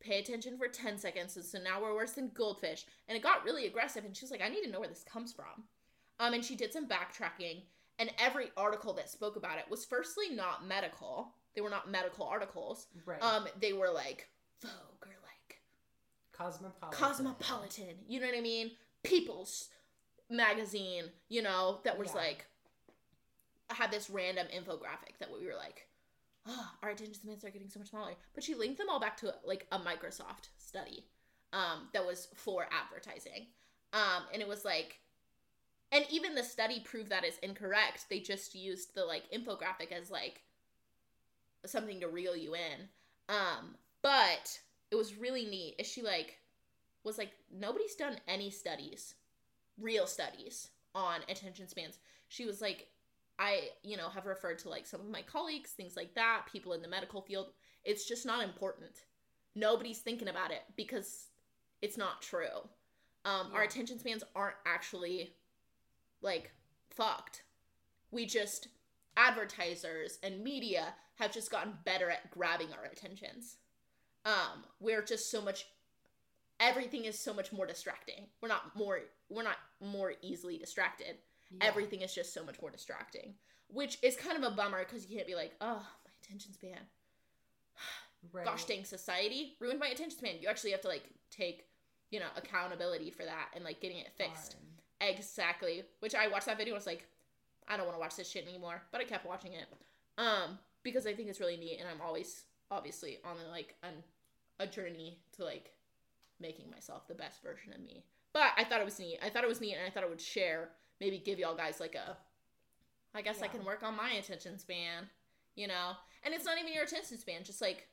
[0.00, 3.42] pay attention for 10 seconds and so now we're worse than goldfish and it got
[3.44, 5.64] really aggressive and she was like i need to know where this comes from
[6.20, 7.62] um and she did some backtracking
[7.98, 12.26] and every article that spoke about it was firstly not medical they were not medical
[12.26, 13.22] articles Right.
[13.22, 14.28] um they were like
[14.60, 14.72] vogue
[15.02, 15.62] or like
[16.32, 16.98] Cosmopolitan.
[16.98, 18.72] cosmopolitan you know what i mean
[19.04, 19.70] people's
[20.28, 22.20] magazine you know that was Yeah.
[22.20, 22.46] like
[23.70, 25.88] had this random infographic that we were like
[26.46, 28.12] oh, our attention spans are getting so much smaller.
[28.34, 31.04] But she linked them all back to like a microsoft study
[31.52, 33.46] um, that was for advertising.
[33.92, 34.98] Um, and it was like
[35.92, 38.06] and even the study proved that is incorrect.
[38.10, 40.40] They just used the like infographic as like
[41.64, 42.88] something to reel you in.
[43.28, 44.58] Um, but
[44.90, 46.38] it was really neat is she like
[47.04, 49.14] was like nobody's done any studies
[49.78, 51.98] real studies on attention spans.
[52.28, 52.88] She was like
[53.38, 56.72] i you know have referred to like some of my colleagues things like that people
[56.72, 57.48] in the medical field
[57.84, 59.04] it's just not important.
[59.54, 61.28] Nobody's thinking about it because
[61.82, 62.68] it's not true.
[63.24, 65.34] Um our attention spans aren't actually
[66.22, 66.50] like
[66.90, 67.42] fucked.
[68.10, 68.68] We just
[69.16, 73.56] advertisers and media have just gotten better at grabbing our attentions.
[74.24, 75.66] Um we're just so much
[76.60, 78.26] everything is so much more distracting.
[78.40, 81.16] We're not more we're not more easily distracted
[81.50, 81.66] Yeah.
[81.68, 83.34] everything is just so much more distracting
[83.68, 86.78] which is kind of a bummer because you can't be like oh my attention span.
[88.32, 88.46] Right.
[88.46, 90.36] gosh dang society ruined my attention span.
[90.40, 91.66] You actually have to like take
[92.10, 94.56] you know accountability for that and like getting it fixed.
[95.00, 95.10] Darn.
[95.14, 95.82] exactly.
[96.00, 97.06] Which i watched that video and was like
[97.68, 99.66] i don't want to watch this shit anymore but i kept watching it.
[100.16, 103.92] Um because i think it's really neat and i'm always obviously on like an,
[104.58, 105.72] a journey to like
[106.40, 108.04] making myself the best version of me.
[108.32, 109.18] But i thought it was neat.
[109.22, 110.70] I thought it was neat and i thought it would share
[111.04, 112.16] maybe give y'all guys like a
[113.14, 115.08] i guess i can work on my attention span
[115.54, 115.90] you know
[116.24, 117.86] and it's not even your attention span just like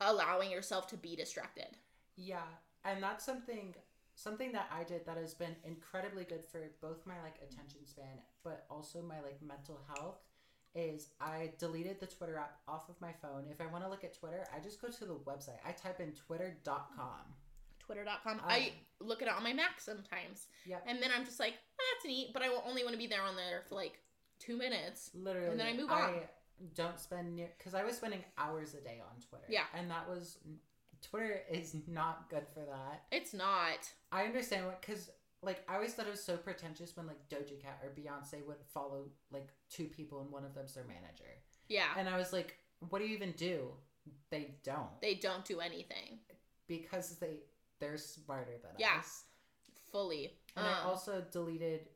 [0.00, 1.76] allowing yourself to be distracted
[2.16, 2.48] Yeah,
[2.84, 3.74] and that's something
[4.14, 8.18] something that I did that has been incredibly good for both my like attention span,
[8.42, 10.18] but also my like mental health.
[10.74, 13.46] Is I deleted the Twitter app off of my phone.
[13.50, 15.58] If I want to look at Twitter, I just go to the website.
[15.66, 17.24] I type in twitter.com.
[17.88, 20.84] twitter.com Um, i look at it on my mac sometimes Yep.
[20.86, 23.06] and then i'm just like ah, that's neat but i will only want to be
[23.06, 23.98] there on there for like
[24.38, 26.00] two minutes Literally, And then I move on.
[26.00, 26.20] I
[26.76, 29.44] don't spend near because I was spending hours a day on Twitter.
[29.48, 29.64] Yeah.
[29.74, 30.38] and that was
[31.02, 33.02] Twitter is not good for that.
[33.10, 33.78] it's not
[34.12, 35.10] I understand what because
[35.42, 38.56] like I always thought it was so pretentious when like Doja Cat or Beyonce would
[38.74, 41.30] follow like two people and one of them's their manager,
[41.68, 42.58] yeah and I was like,
[42.90, 43.68] what do you even do?
[44.30, 46.18] They don't they don't do anything
[46.66, 47.38] because they
[47.80, 48.98] they're smarter than Yeah.
[48.98, 49.24] us.
[49.90, 51.88] fully And I Um, also deleted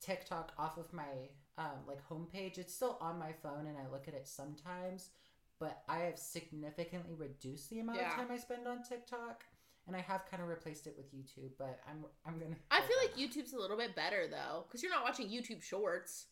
[0.00, 2.56] TikTok off of my um, like homepage.
[2.58, 5.10] It's still on my phone, and I look at it sometimes.
[5.58, 8.10] But I have significantly reduced the amount Yeah.
[8.10, 9.44] of time I spend on TikTok,
[9.88, 11.50] and I have kind of replaced it with YouTube.
[11.58, 12.54] But I'm I'm gonna.
[12.70, 16.26] i feel like youtube's a little bit better though because you're not watching youtube shorts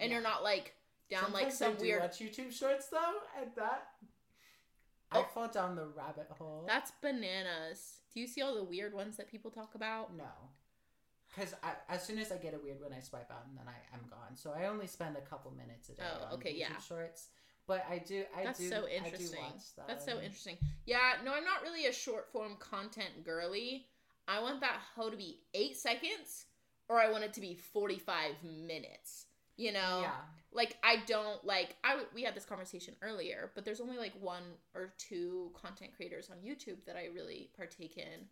[0.00, 0.14] and Yeah.
[0.16, 0.74] you're not like
[1.10, 3.88] down like some I weird watch YouTube shorts though, and that
[5.12, 5.24] I Oh.
[5.34, 6.64] fall down the rabbit hole.
[6.66, 10.24] that's bananas do you see all the weird ones that people talk about no,
[11.28, 11.54] because
[11.88, 14.02] as soon as I get a weird one, I swipe out, and then I am
[14.10, 14.36] gone.
[14.36, 16.78] So I only spend a couple minutes a day Oh, on okay, YouTube yeah.
[16.78, 17.28] shorts.
[17.66, 19.40] But I do, I That's do, so interesting.
[19.40, 19.84] watch them.
[19.88, 20.58] That's so interesting.
[20.84, 23.86] Yeah, no, I'm not really a short form content girly.
[24.28, 26.44] I want that hoe to be eight seconds,
[26.90, 29.24] or I want it to be 45 minutes.
[29.56, 30.12] You know, Yeah,
[30.52, 31.76] like I don't like.
[31.82, 34.42] I w- we had this conversation earlier, but there's only like one
[34.74, 38.26] or two content creators on YouTube that I really partake in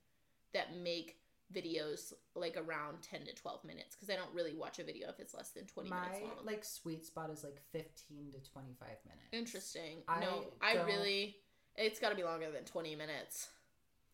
[0.53, 1.17] that make
[1.53, 5.19] videos like around 10 to 12 minutes because I don't really watch a video if
[5.19, 6.47] it's less than 20 my minutes long.
[6.47, 9.29] like sweet spot is like fifteen to twenty five minutes.
[9.33, 10.03] Interesting.
[10.07, 11.37] I no, I don't- really
[11.77, 13.49] It's got to be longer than 20 minutes,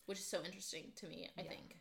[0.07, 1.49] which is so interesting to me, I Yeah.
[1.49, 1.77] think.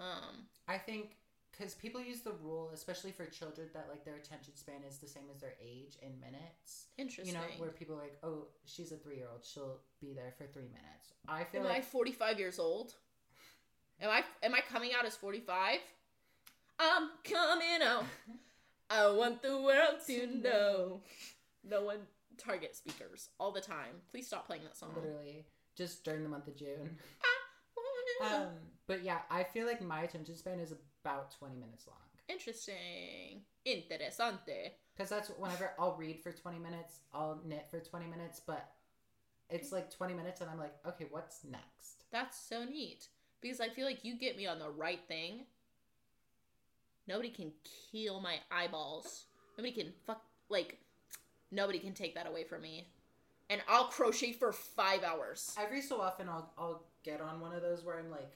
[0.00, 1.16] Um, I think
[1.52, 5.06] because people use the rule, especially for children, that like their attention span is the
[5.08, 6.86] same as their age in minutes.
[6.96, 7.34] interesting.
[7.34, 10.32] You know, where people are like, oh, she's a three year old, she'll be there
[10.36, 11.12] for three minutes.
[11.28, 12.94] I feel Am I like 45 years old?
[14.00, 15.78] Am I am I coming out as 45?
[16.78, 18.04] I'm coming out.
[18.90, 21.00] I want the world to know.
[21.68, 21.98] No one
[22.38, 24.00] target speakers all the time.
[24.10, 24.90] Please stop playing that song.
[24.94, 25.44] literally
[25.76, 26.96] just during the month of June.
[28.20, 28.48] Um,
[28.88, 30.72] but yeah, I feel like my attention span is
[31.02, 31.96] about 20 minutes long.
[32.28, 33.42] Interesting.
[33.66, 34.72] Interesante.
[34.96, 38.72] Because that's whenever I'll read for 20 minutes, I'll knit for 20 minutes, but
[39.48, 42.04] it's like 20 minutes and I'm like, okay, what's next?
[42.10, 43.08] That's so neat.
[43.40, 45.46] Because I feel like you get me on the right thing.
[47.06, 47.52] Nobody can
[47.90, 49.24] kill my eyeballs.
[49.56, 50.78] Nobody can fuck like
[51.50, 52.88] nobody can take that away from me.
[53.50, 55.54] And I'll crochet for five hours.
[55.58, 58.32] Every so often, I'll, I'll get on one of those where I'm like,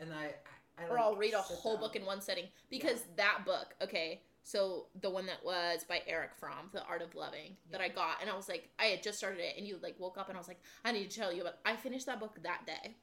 [0.00, 0.34] and I,
[0.78, 1.80] I, or like, I'll read a whole down.
[1.82, 6.34] book in one setting because that book, okay, so the one that was by Erich
[6.38, 9.18] Fromm, The Art of Loving, that I got, and I was like, I had just
[9.18, 11.32] started it, and you like woke up, and I was like, I need to tell
[11.32, 11.54] you about.
[11.66, 12.96] I finished that book that day.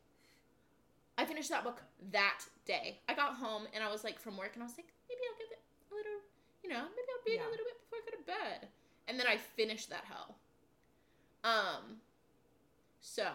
[1.18, 3.00] I finished that book that day.
[3.08, 5.38] I got home and I was like from work, and I was like, maybe I'll
[5.40, 5.62] give it
[5.92, 6.20] a little,
[6.64, 7.48] you know, maybe I'll read Yeah.
[7.48, 8.70] a little bit before I go to bed,
[9.08, 10.36] and then I finished that hell.
[11.44, 11.98] Um,
[13.02, 13.28] so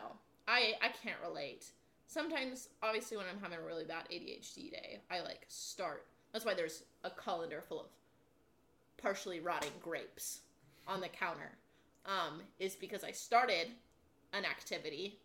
[0.49, 1.71] I I can't relate
[2.11, 6.53] sometimes obviously when i'm having a really bad adhd day i like start that's why
[6.53, 7.87] there's a colander full of
[9.01, 10.41] partially rotting grapes
[10.89, 11.53] on the counter
[12.07, 13.69] um is because i started
[14.33, 15.21] an activity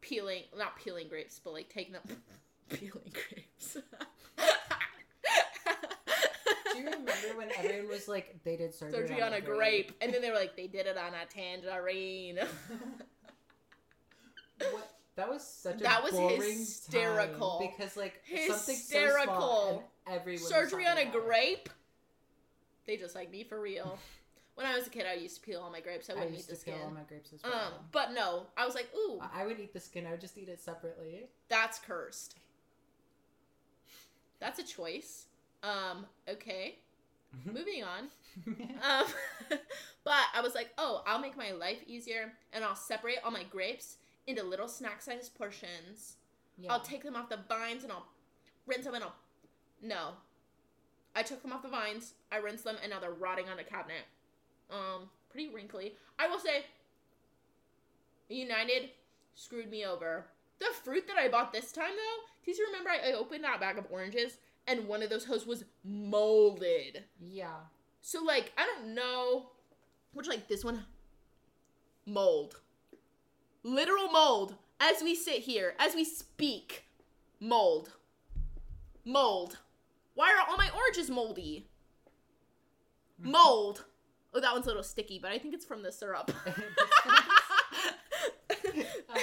[0.00, 2.02] peeling not peeling grapes but like taking them
[2.68, 3.76] peeling grapes
[6.72, 10.12] Do you remember when everyone was like, they did surgery, surgery on a grape and
[10.14, 12.38] then they were like they did it on a tangerine
[14.70, 14.91] What?
[15.16, 17.58] That was such a That was boring hysterical.
[17.70, 19.84] because like something so Hysterical.
[20.06, 21.26] and everyone surgery on a talking about it.
[21.26, 21.68] grape.
[22.86, 23.98] They just like me for real.
[24.54, 26.08] when I was a kid, I used to peel all my grapes.
[26.08, 26.74] I I wouldn't used eat the skin.
[26.74, 27.52] peel all my grapes as well.
[27.52, 30.06] Um, but no, I was like, ooh, I- I would eat the skin.
[30.06, 31.24] I would just eat it separately.
[31.48, 32.36] that's cursed.
[34.40, 35.26] That's a choice.
[35.62, 36.78] Um, okay.
[37.44, 38.08] Moving on.
[38.82, 39.04] Um,
[40.04, 43.44] but I was like, oh, I'll make my life easier and I'll separate all my
[43.44, 46.16] grapes into little snack sized portions.
[46.58, 46.72] yeah.
[46.72, 48.06] I'll take them off the vines and I'll
[48.66, 49.14] rinse them and I'll.
[49.82, 50.10] No.
[51.14, 53.64] I took them off the vines, I rinsed them, and now they're rotting on a
[53.64, 54.04] cabinet.
[54.70, 55.94] Um, pretty wrinkly.
[56.18, 56.64] I will say,
[58.28, 58.90] United
[59.34, 60.26] screwed me over.
[60.58, 63.60] The fruit that I bought this time, though, do you remember I I opened that
[63.60, 67.04] bag of oranges and one of those hoes was molded?
[67.20, 67.56] yeah.
[68.04, 69.50] So, like, I don't know.
[70.12, 70.84] Which, like, this one,
[72.04, 72.58] mold.
[73.62, 74.56] Literal mold.
[74.80, 76.84] As we sit here, as we speak,
[77.40, 77.92] mold.
[79.04, 79.58] Mold.
[80.14, 81.68] Why are all my oranges moldy?
[83.18, 83.84] Mold.
[84.34, 86.30] Oh, that one's a little sticky, but I think it's from the syrup.
[89.10, 89.18] Um,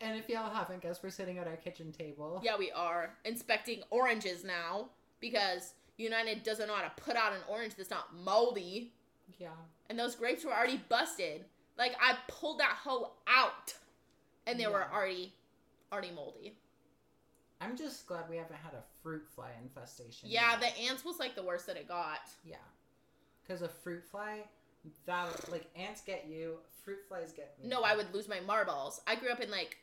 [0.00, 2.40] and if y'all haven't guessed, we're sitting at our kitchen table.
[2.42, 4.88] yeah, we are inspecting oranges now
[5.20, 8.92] because United doesn't know how to put out an orange that's not moldy.
[9.38, 9.50] Yeah.
[9.88, 11.44] and those grapes were already busted.
[11.78, 13.74] Like I pulled that hoe out,
[14.46, 15.32] and they were already,
[15.92, 16.56] already moldy.
[17.60, 20.28] I'm just glad we haven't had a fruit fly infestation.
[20.28, 20.60] Yeah, yet.
[20.60, 22.20] the ants was like the worst that it got.
[22.44, 22.56] Yeah.
[23.42, 24.40] Because a fruit fly,
[25.06, 27.68] that like ants get you, fruit flies get me.
[27.68, 29.00] No, I would lose my marbles.
[29.06, 29.78] I grew up in like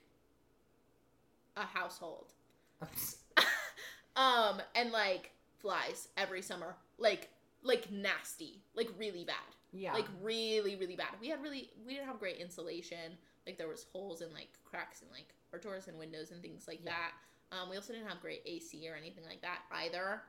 [1.58, 2.34] a household,
[4.16, 7.30] um, and like flies every summer, like
[7.64, 9.55] like nasty, like really bad.
[9.76, 9.94] Yeah.
[9.94, 13.86] like really really bad we had really we didn't have great insulation like there was
[13.92, 16.92] holes and like cracks in like our doors and windows and things like Yeah.
[16.92, 20.22] that um we also didn't have great ac or anything like that either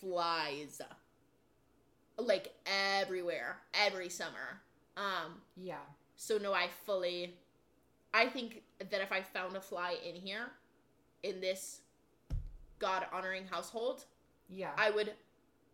[0.00, 0.80] flies
[2.18, 2.54] like
[3.00, 4.60] everywhere every summer
[4.96, 5.76] um yeah.
[6.16, 7.34] so no i fully
[8.14, 10.46] i think that if i found a fly in here
[11.22, 11.80] in this
[12.78, 14.04] god honoring household
[14.48, 14.70] Yeah.
[14.78, 15.12] I would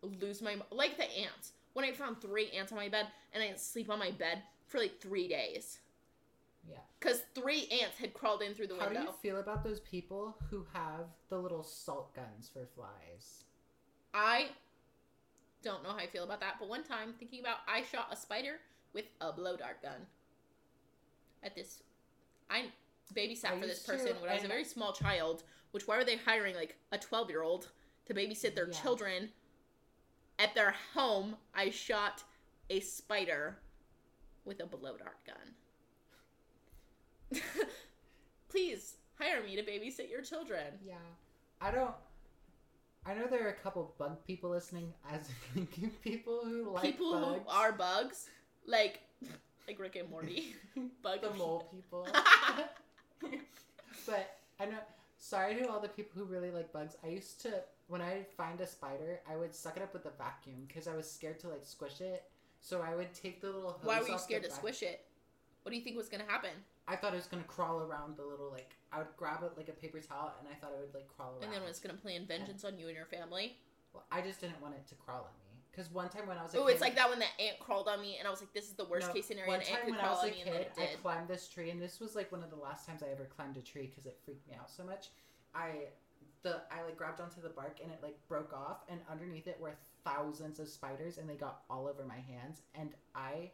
[0.01, 1.53] lose my like the ants.
[1.73, 4.43] When I found three ants on my bed and I didn't sleep on my bed
[4.67, 5.79] for like three days
[6.69, 6.77] yeah.
[6.99, 8.89] because three ants had crawled in through the window.
[8.89, 13.43] How do you feel about those people who have the little salt guns for flies?
[14.13, 14.49] I
[15.63, 18.15] don't know how I feel about that, but one time thinking about I shot a
[18.15, 18.59] spider
[18.93, 20.07] with a blow dart gun.
[21.41, 21.81] At this,
[22.49, 22.65] I
[23.13, 25.43] babysat I for this used to, person when I was a very small child.
[25.71, 27.69] Which why were they hiring like a twelve year old
[28.05, 28.73] to babysit their Yeah.
[28.81, 29.29] children?
[30.39, 32.23] At their home, I shot
[32.69, 33.57] a spider
[34.45, 35.53] with a blow dart gun.
[38.49, 40.65] Please hire me to babysit your children.
[40.85, 40.95] Yeah.
[41.61, 41.93] I don't.
[43.05, 45.67] I know there are a couple bug people listening, as in
[46.03, 47.41] people who like People bugs.
[47.45, 48.29] who are bugs,
[48.65, 49.01] like
[49.67, 50.55] like Rick and Morty.
[51.01, 52.07] Bug the mole people.
[54.05, 54.77] but I know.
[55.17, 56.97] Sorry to all the people who really like bugs.
[57.03, 60.11] I used to when I find a spider, I would suck it up with a
[60.17, 62.23] vacuum because I was scared to like squish it.
[62.61, 63.71] So I would take the little.
[63.71, 65.05] Hose Why were you scared to vac- squish it?
[65.63, 66.51] What do you think was gonna happen?
[66.87, 68.71] I thought it was gonna crawl around the little like.
[68.91, 71.31] I would grab it like a paper towel, and I thought it would like crawl
[71.31, 71.43] around.
[71.43, 73.57] And then it was gonna plan vengeance on you and your family.
[73.93, 76.43] Well, I just didn't want it to crawl on me because one time when I
[76.43, 78.41] was a Oh, it's like that when that ant crawled on me, and I was
[78.41, 80.35] like, "This is the worst No, case scenario." One time when I was a and
[80.35, 83.07] kid, I climbed this tree, and this was like one of the last times I
[83.07, 85.09] ever climbed a tree because it freaked me out so much.
[85.55, 85.87] I
[86.43, 89.57] the I like grabbed onto the bark and it like broke off, and underneath it
[89.59, 93.51] were thousands of spiders, and they got all over my hands, and I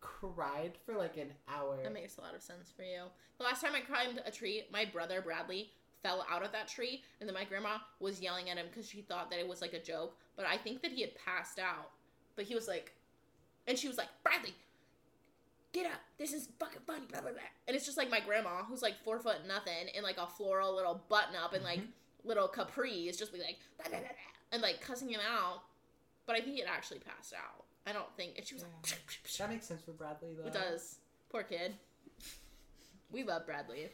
[0.00, 1.78] cried for like an hour.
[1.82, 3.04] That makes a lot of sense for you.
[3.38, 5.70] The last time I climbed a tree, my brother Bradley
[6.02, 9.02] fell out of that tree, and then my grandma was yelling at him because she
[9.02, 10.16] thought that it was like a joke.
[10.36, 11.90] But I think that he had passed out.
[12.34, 12.92] But he was like,
[13.68, 14.54] and she was like, Bradley,
[15.72, 16.00] get up.
[16.18, 17.06] This is fucking funny.
[17.10, 17.40] Blah, blah, blah.
[17.68, 20.74] And it's just like my grandma, who's like four foot nothing, in like a floral
[20.74, 21.88] little button up and like Mhm.
[22.24, 23.58] Little capri, is just be like,
[24.52, 25.62] and like cussing him out.
[26.26, 27.64] But I think it actually passed out.
[27.86, 28.34] I don't think.
[28.38, 28.68] And she was Yeah.
[28.90, 30.46] like, that makes sense for Bradley though.
[30.46, 30.98] it does.
[31.30, 31.74] Poor kid.
[33.10, 33.90] We love Bradley.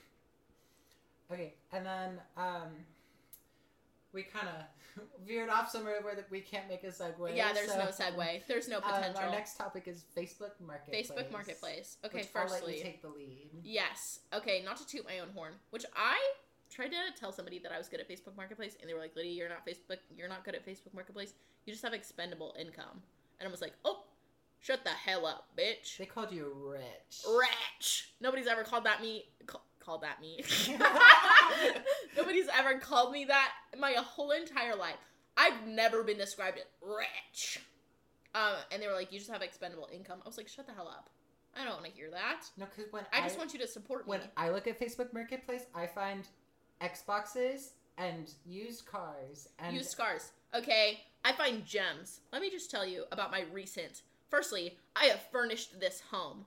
[1.33, 2.69] Okay, and then um,
[4.13, 7.37] we kind of veered off somewhere where we can't make a segue.
[7.37, 8.47] yeah, there's so, no segue.
[8.47, 9.23] There's no um, potential.
[9.25, 11.11] our next topic is Facebook Marketplace.
[11.11, 11.99] Facebook Marketplace.
[12.05, 12.81] Okay, which I'll let you firstly.
[12.83, 13.51] take the lead.
[13.63, 14.21] Yes.
[14.35, 16.19] Okay, not to toot my own horn, which I
[16.71, 19.15] tried to tell somebody that I was good at Facebook Marketplace, and they were like,
[19.17, 19.99] "Lydia, you're not Facebook.
[20.17, 21.35] You're not good at Facebook Marketplace.
[21.65, 23.03] You just have expendable income."
[23.41, 24.05] And I was like, "Oh,
[24.61, 27.25] shut the hell up, bitch, They called you rich.
[27.29, 29.29] rich." Nobody's ever called that me.
[29.47, 30.45] Ca- called that me.
[32.17, 34.97] Nobody's ever called me that in my whole entire life.
[35.37, 37.61] I've never been described as rich.
[38.35, 40.73] Um, and they were like, "You just have expendable income." I was like, "Shut the
[40.75, 41.09] hell up!
[41.57, 42.43] I don't want to hear that.
[42.57, 45.13] No, because when I just want you to support me." when I look at Facebook
[45.13, 46.29] Marketplace, I find
[46.81, 50.31] Xboxes and used cars and used cars.
[50.55, 52.21] Okay, I find gems.
[52.33, 54.03] Let me just tell you about my recent.
[54.31, 56.45] Firstly, I have furnished this home.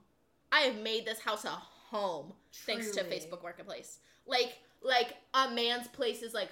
[0.50, 3.98] I have made this house a home thanks to Facebook Marketplace.
[4.26, 6.50] Like, like a man's place is like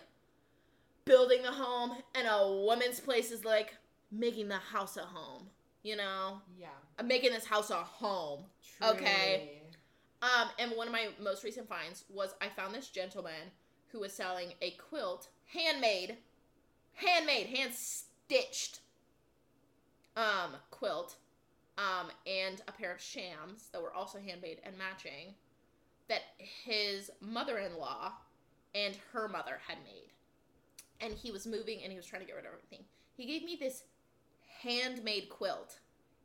[1.05, 3.74] building the home, and a woman's place is like
[4.12, 5.47] making the house a home.
[5.83, 6.68] You know, Yeah.
[6.99, 8.45] I'm making this house a home.
[8.83, 9.62] Okay.
[10.22, 13.51] Um, and one of my most recent finds was I found this gentleman
[13.93, 16.16] who was selling a quilt, handmade,
[16.95, 18.80] handmade, hand stitched,
[20.16, 21.16] um, quilt,
[21.78, 25.34] um, and a pair of shams that were also handmade and matching
[26.09, 28.12] that his mother-in-law
[28.74, 30.11] and her mother had made.
[31.01, 32.84] And he was moving and he was trying to get rid of everything.
[33.16, 33.84] He gave me this
[34.62, 35.78] handmade quilt,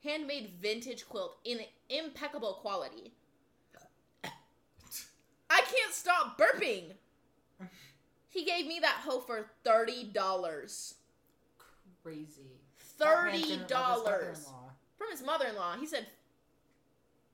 [0.03, 1.59] handmade vintage quilt in
[1.89, 3.13] impeccable quality.
[4.23, 6.93] I can't stop burping.
[8.29, 10.95] He gave me that hoe for thirty dollars.
[12.03, 12.59] Crazy.
[12.77, 14.49] Thirty didn't love his dollars
[14.97, 15.77] from his mother-in-law.
[15.77, 16.07] He said,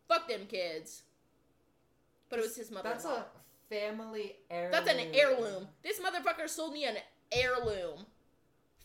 [0.08, 1.04] "Fuck them kids,"
[2.30, 2.94] but it was his mother-in-law.
[2.94, 3.26] That's a
[3.70, 4.72] family heirloom.
[4.72, 5.68] That's an heirloom.
[5.84, 6.98] This motherfucker sold me an
[7.32, 8.06] heirloom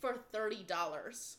[0.01, 1.37] for thirty dollars,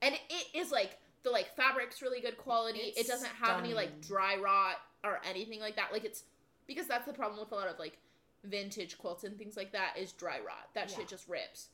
[0.00, 2.78] and it is like the like fabric's really good quality.
[2.78, 5.92] It's it doesn't have any like dry rot or anything like that.
[5.92, 6.24] Like it's
[6.66, 7.98] because that's the problem with a lot of like
[8.44, 10.68] vintage quilts and things like that is dry rot.
[10.74, 10.96] That Yeah.
[10.98, 11.68] shit just rips.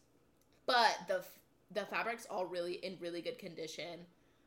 [0.66, 1.38] But the f-
[1.70, 4.06] the fabric's all really in really good condition.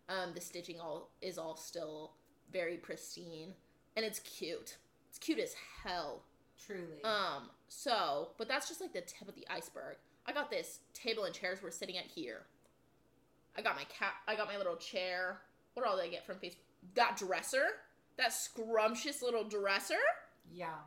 [0.10, 2.14] Um, the stitching all is all still
[2.52, 3.56] very pristine,
[3.96, 4.78] and it's cute.
[5.10, 5.54] It's cute as
[5.84, 6.24] hell.
[6.58, 7.04] Truly.
[7.04, 9.98] Um, so, but that's just like the tip of the iceberg.
[10.26, 12.46] I got this table and chairs we're sitting at here.
[13.56, 14.14] I got my cat.
[14.28, 15.42] I got my little chair.
[15.74, 16.58] What all did I get from Facebook?
[16.96, 17.66] That dresser,
[18.18, 20.00] that scrumptious little dresser.
[20.52, 20.80] yeah.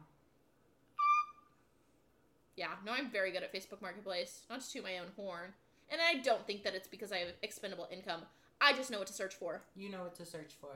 [2.57, 4.44] Yeah, no, I'm very good at Facebook Marketplace.
[4.48, 5.52] Not to toot my own horn,
[5.90, 8.22] and I don't think that it's because I have expendable income.
[8.61, 9.62] I just know what to search for.
[9.74, 10.70] You know what to search for.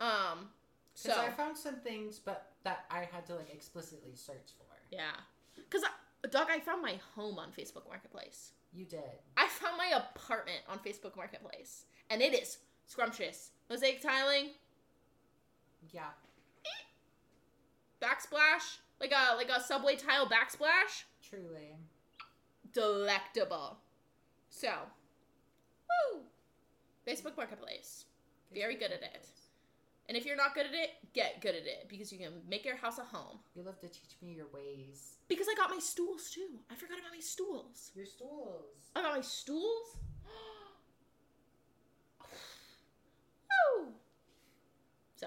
[0.00, 0.48] Um,
[0.94, 4.64] so Because I found some things, but that I had to like explicitly search for.
[4.90, 5.12] yeah,
[5.56, 5.82] because
[6.30, 8.52] dog, I found my home on Facebook Marketplace.
[8.72, 9.00] You did.
[9.36, 13.50] I found my apartment on Facebook Marketplace, and it is scrumptious.
[13.70, 14.50] Mosaic tiling,
[15.92, 16.08] Yeah.
[18.00, 21.76] backsplash, like a like a subway tile backsplash, Truly.
[22.72, 23.78] delectable.
[24.50, 24.70] So,
[26.12, 26.20] woo,
[27.06, 28.06] Facebook Marketplace,
[28.52, 29.28] Very good at it.
[30.08, 32.64] And if you're not good at it, get good at it because you can make
[32.64, 33.38] your house a home.
[33.54, 35.16] You love to teach me your ways.
[35.28, 36.58] Because I got my stools too.
[36.70, 37.92] I forgot about my stools.
[37.94, 38.90] Your stools.
[38.96, 39.98] I got my stools.
[43.80, 43.92] Woo!
[45.16, 45.26] So,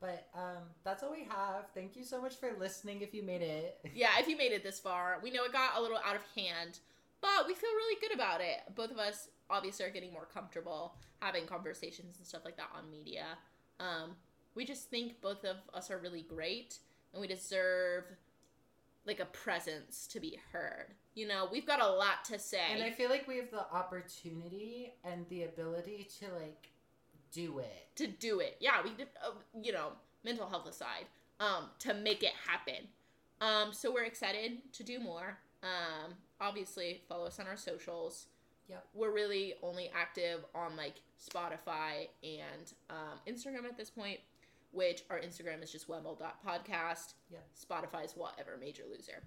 [0.00, 1.66] But um, that's all we have.
[1.74, 3.02] Thank you so much for listening.
[3.02, 5.76] If you made it, yeah, if you made it this far, we know it got
[5.76, 6.78] a little out of hand,
[7.20, 8.60] but we feel really good about it.
[8.74, 12.90] Both of us obviously are getting more comfortable having conversations and stuff like that on
[12.90, 13.24] media.
[13.78, 14.16] Um,
[14.54, 16.78] we just think both of us are really great
[17.12, 18.04] and we deserve
[19.06, 20.94] like a presence to be heard.
[21.14, 22.60] You know, we've got a lot to say.
[22.72, 26.68] and I feel like we have the opportunity and the ability to like
[27.32, 27.86] do it.
[27.96, 28.56] to do it.
[28.60, 29.30] Yeah, we did, uh,
[29.62, 29.92] you know,
[30.24, 31.06] mental health aside,
[31.38, 32.88] um, to make it happen.
[33.40, 35.38] Um, so we're excited to do more.
[35.62, 38.26] Um, obviously, follow us on our socials.
[38.68, 38.84] Yep.
[38.94, 44.20] We're really only active on like Spotify and um, Instagram at this point,
[44.72, 47.14] which our Instagram is just wemble.podcast.
[47.30, 47.44] Yep.
[47.58, 49.22] Spotify is whatever, major loser.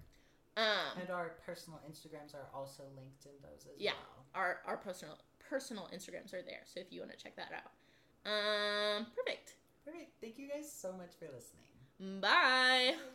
[0.56, 3.92] Um, And our personal Instagrams are also linked in those as Yeah.
[3.92, 4.24] well.
[4.34, 6.62] our, our personal personal Instagrams are there.
[6.64, 7.70] So if you want to check that out.
[8.26, 9.54] Um, perfect.
[9.84, 10.12] Perfect.
[10.20, 12.20] Thank you guys so much for listening.
[12.20, 12.94] Bye.
[12.96, 13.14] Bye.